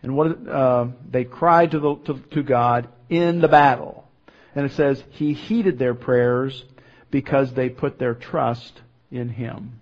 [0.00, 4.08] And what, uh, they cried to, the, to, to God in the battle.
[4.54, 6.64] And it says, He heeded their prayers
[7.12, 8.80] because they put their trust
[9.12, 9.78] in Him.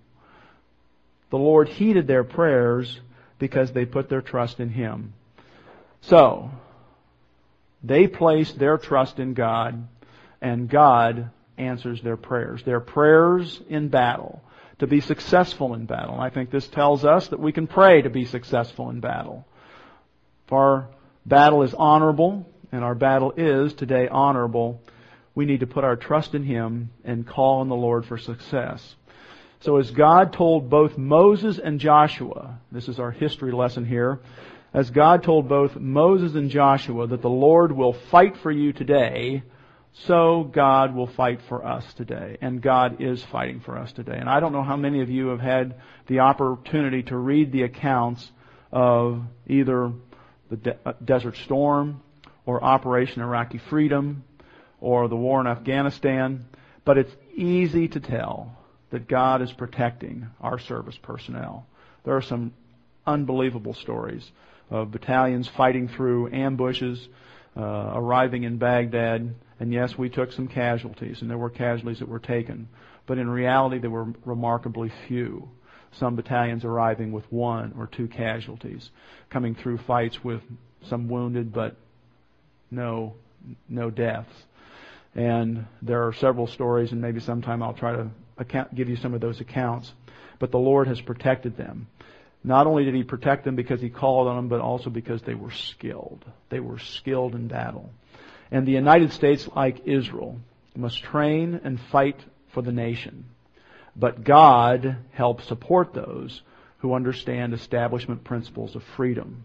[1.31, 2.99] The Lord heeded their prayers
[3.39, 5.13] because they put their trust in Him.
[6.01, 6.51] So,
[7.83, 9.87] they placed their trust in God,
[10.41, 12.63] and God answers their prayers.
[12.63, 14.43] Their prayers in battle,
[14.79, 16.19] to be successful in battle.
[16.19, 19.47] I think this tells us that we can pray to be successful in battle.
[20.47, 20.89] If our
[21.25, 24.81] battle is honorable, and our battle is today honorable,
[25.33, 28.95] we need to put our trust in Him and call on the Lord for success.
[29.61, 34.19] So as God told both Moses and Joshua, this is our history lesson here,
[34.73, 39.43] as God told both Moses and Joshua that the Lord will fight for you today,
[39.93, 42.37] so God will fight for us today.
[42.41, 44.17] And God is fighting for us today.
[44.17, 45.75] And I don't know how many of you have had
[46.07, 48.31] the opportunity to read the accounts
[48.71, 49.91] of either
[50.49, 52.01] the De- uh, Desert Storm
[52.45, 54.23] or Operation Iraqi Freedom
[54.81, 56.45] or the war in Afghanistan,
[56.83, 58.57] but it's easy to tell
[58.89, 61.65] that God is protecting our service personnel.
[62.03, 62.53] There are some
[63.05, 64.29] unbelievable stories
[64.69, 67.07] of battalions fighting through ambushes,
[67.55, 72.07] uh, arriving in Baghdad, and yes, we took some casualties, and there were casualties that
[72.07, 72.67] were taken,
[73.05, 75.49] but in reality, they were remarkably few.
[75.99, 78.89] Some battalions arriving with one or two casualties,
[79.29, 80.41] coming through fights with
[80.89, 81.75] some wounded, but
[82.71, 83.15] no,
[83.67, 84.31] no deaths.
[85.13, 89.13] And there are several stories, and maybe sometime I'll try to account, give you some
[89.13, 89.93] of those accounts.
[90.39, 91.87] But the Lord has protected them.
[92.43, 95.35] Not only did He protect them because He called on them, but also because they
[95.35, 96.25] were skilled.
[96.49, 97.91] They were skilled in battle.
[98.51, 100.39] And the United States, like Israel,
[100.75, 102.19] must train and fight
[102.53, 103.25] for the nation.
[103.95, 106.41] But God helps support those
[106.79, 109.43] who understand establishment principles of freedom.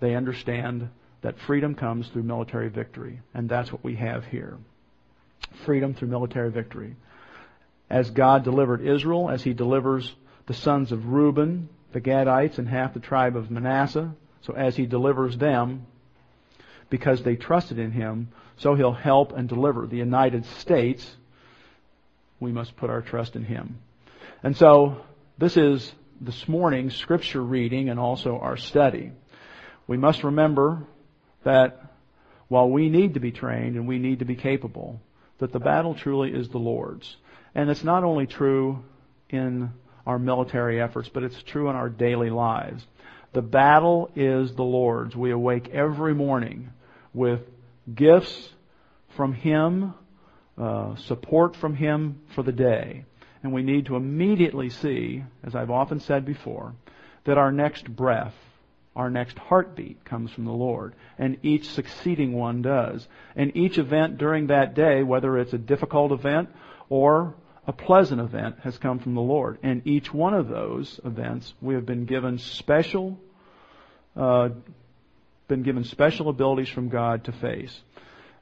[0.00, 0.90] They understand
[1.22, 4.58] that freedom comes through military victory, and that's what we have here.
[5.64, 6.96] Freedom through military victory.
[7.90, 10.14] As God delivered Israel, as He delivers
[10.46, 14.86] the sons of Reuben, the Gadites, and half the tribe of Manasseh, so as He
[14.86, 15.86] delivers them,
[16.90, 21.16] because they trusted in Him, so He'll help and deliver the United States.
[22.40, 23.78] We must put our trust in Him.
[24.42, 25.02] And so,
[25.38, 29.12] this is this morning's scripture reading and also our study.
[29.86, 30.84] We must remember
[31.44, 31.92] that
[32.48, 35.00] while we need to be trained and we need to be capable,
[35.42, 37.16] that the battle truly is the Lord's.
[37.52, 38.84] And it's not only true
[39.28, 39.72] in
[40.06, 42.86] our military efforts, but it's true in our daily lives.
[43.32, 45.16] The battle is the Lord's.
[45.16, 46.70] We awake every morning
[47.12, 47.40] with
[47.92, 48.50] gifts
[49.16, 49.94] from Him,
[50.56, 53.04] uh, support from Him for the day.
[53.42, 56.76] And we need to immediately see, as I've often said before,
[57.24, 58.34] that our next breath
[58.94, 63.06] our next heartbeat comes from the Lord, and each succeeding one does.
[63.34, 66.50] And each event during that day, whether it's a difficult event
[66.90, 67.34] or
[67.66, 69.58] a pleasant event, has come from the Lord.
[69.62, 73.18] And each one of those events, we have been given special,
[74.14, 74.50] uh,
[75.48, 77.80] been given special abilities from God to face.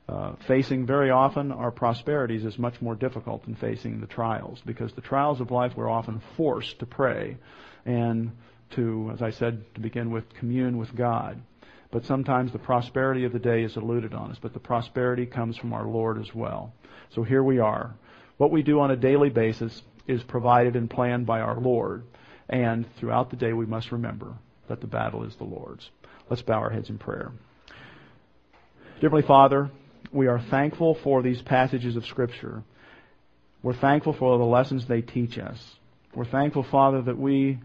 [0.08, 4.92] Uh, facing very often our prosperities is much more difficult than facing the trials because
[4.94, 7.36] the trials of life we're often forced to pray
[7.86, 8.32] and
[8.76, 11.40] to, as I said to begin with, commune with God.
[11.90, 15.56] But sometimes the prosperity of the day is eluded on us, but the prosperity comes
[15.56, 16.72] from our Lord as well.
[17.14, 17.94] So here we are.
[18.36, 22.04] What we do on a daily basis is provided and planned by our Lord.
[22.48, 24.34] And throughout the day we must remember
[24.68, 25.88] that the battle is the Lord's.
[26.28, 27.32] Let's bow our heads in prayer.
[29.00, 29.70] Dearly Father,
[30.12, 32.62] we are thankful for these passages of Scripture.
[33.62, 35.58] We're thankful for the lessons they teach us.
[36.14, 37.58] We're thankful, Father, that we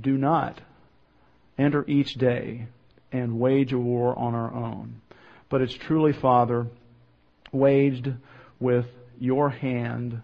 [0.00, 0.60] do not
[1.58, 2.66] enter each day
[3.12, 5.00] and wage a war on our own.
[5.48, 6.66] But it's truly, Father,
[7.52, 8.12] waged
[8.58, 8.86] with
[9.18, 10.20] your hand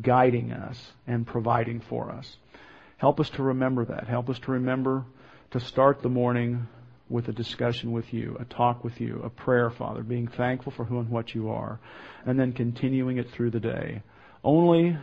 [0.00, 2.36] guiding us and providing for us.
[2.98, 4.06] Help us to remember that.
[4.08, 5.04] Help us to remember
[5.50, 6.66] to start the morning
[7.08, 10.84] with a discussion with you, a talk with you, a prayer, Father, being thankful for
[10.84, 11.78] who and what you are,
[12.24, 14.02] and then continuing it through the day.
[14.42, 14.96] Only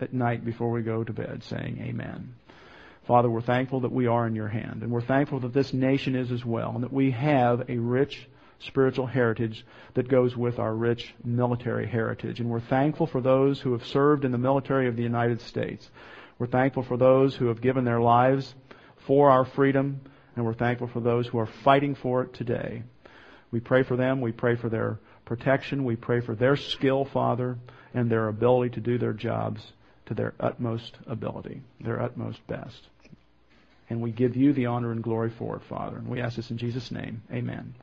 [0.00, 2.34] at night before we go to bed saying amen.
[3.10, 6.14] Father, we're thankful that we are in your hand, and we're thankful that this nation
[6.14, 8.28] is as well, and that we have a rich
[8.60, 12.38] spiritual heritage that goes with our rich military heritage.
[12.38, 15.90] And we're thankful for those who have served in the military of the United States.
[16.38, 18.54] We're thankful for those who have given their lives
[19.08, 20.02] for our freedom,
[20.36, 22.84] and we're thankful for those who are fighting for it today.
[23.50, 24.20] We pray for them.
[24.20, 25.82] We pray for their protection.
[25.82, 27.58] We pray for their skill, Father,
[27.92, 29.72] and their ability to do their jobs
[30.06, 32.88] to their utmost ability, their utmost best.
[33.90, 35.96] And we give you the honor and glory for it, Father.
[35.96, 37.22] And we ask this in Jesus' name.
[37.32, 37.74] Amen.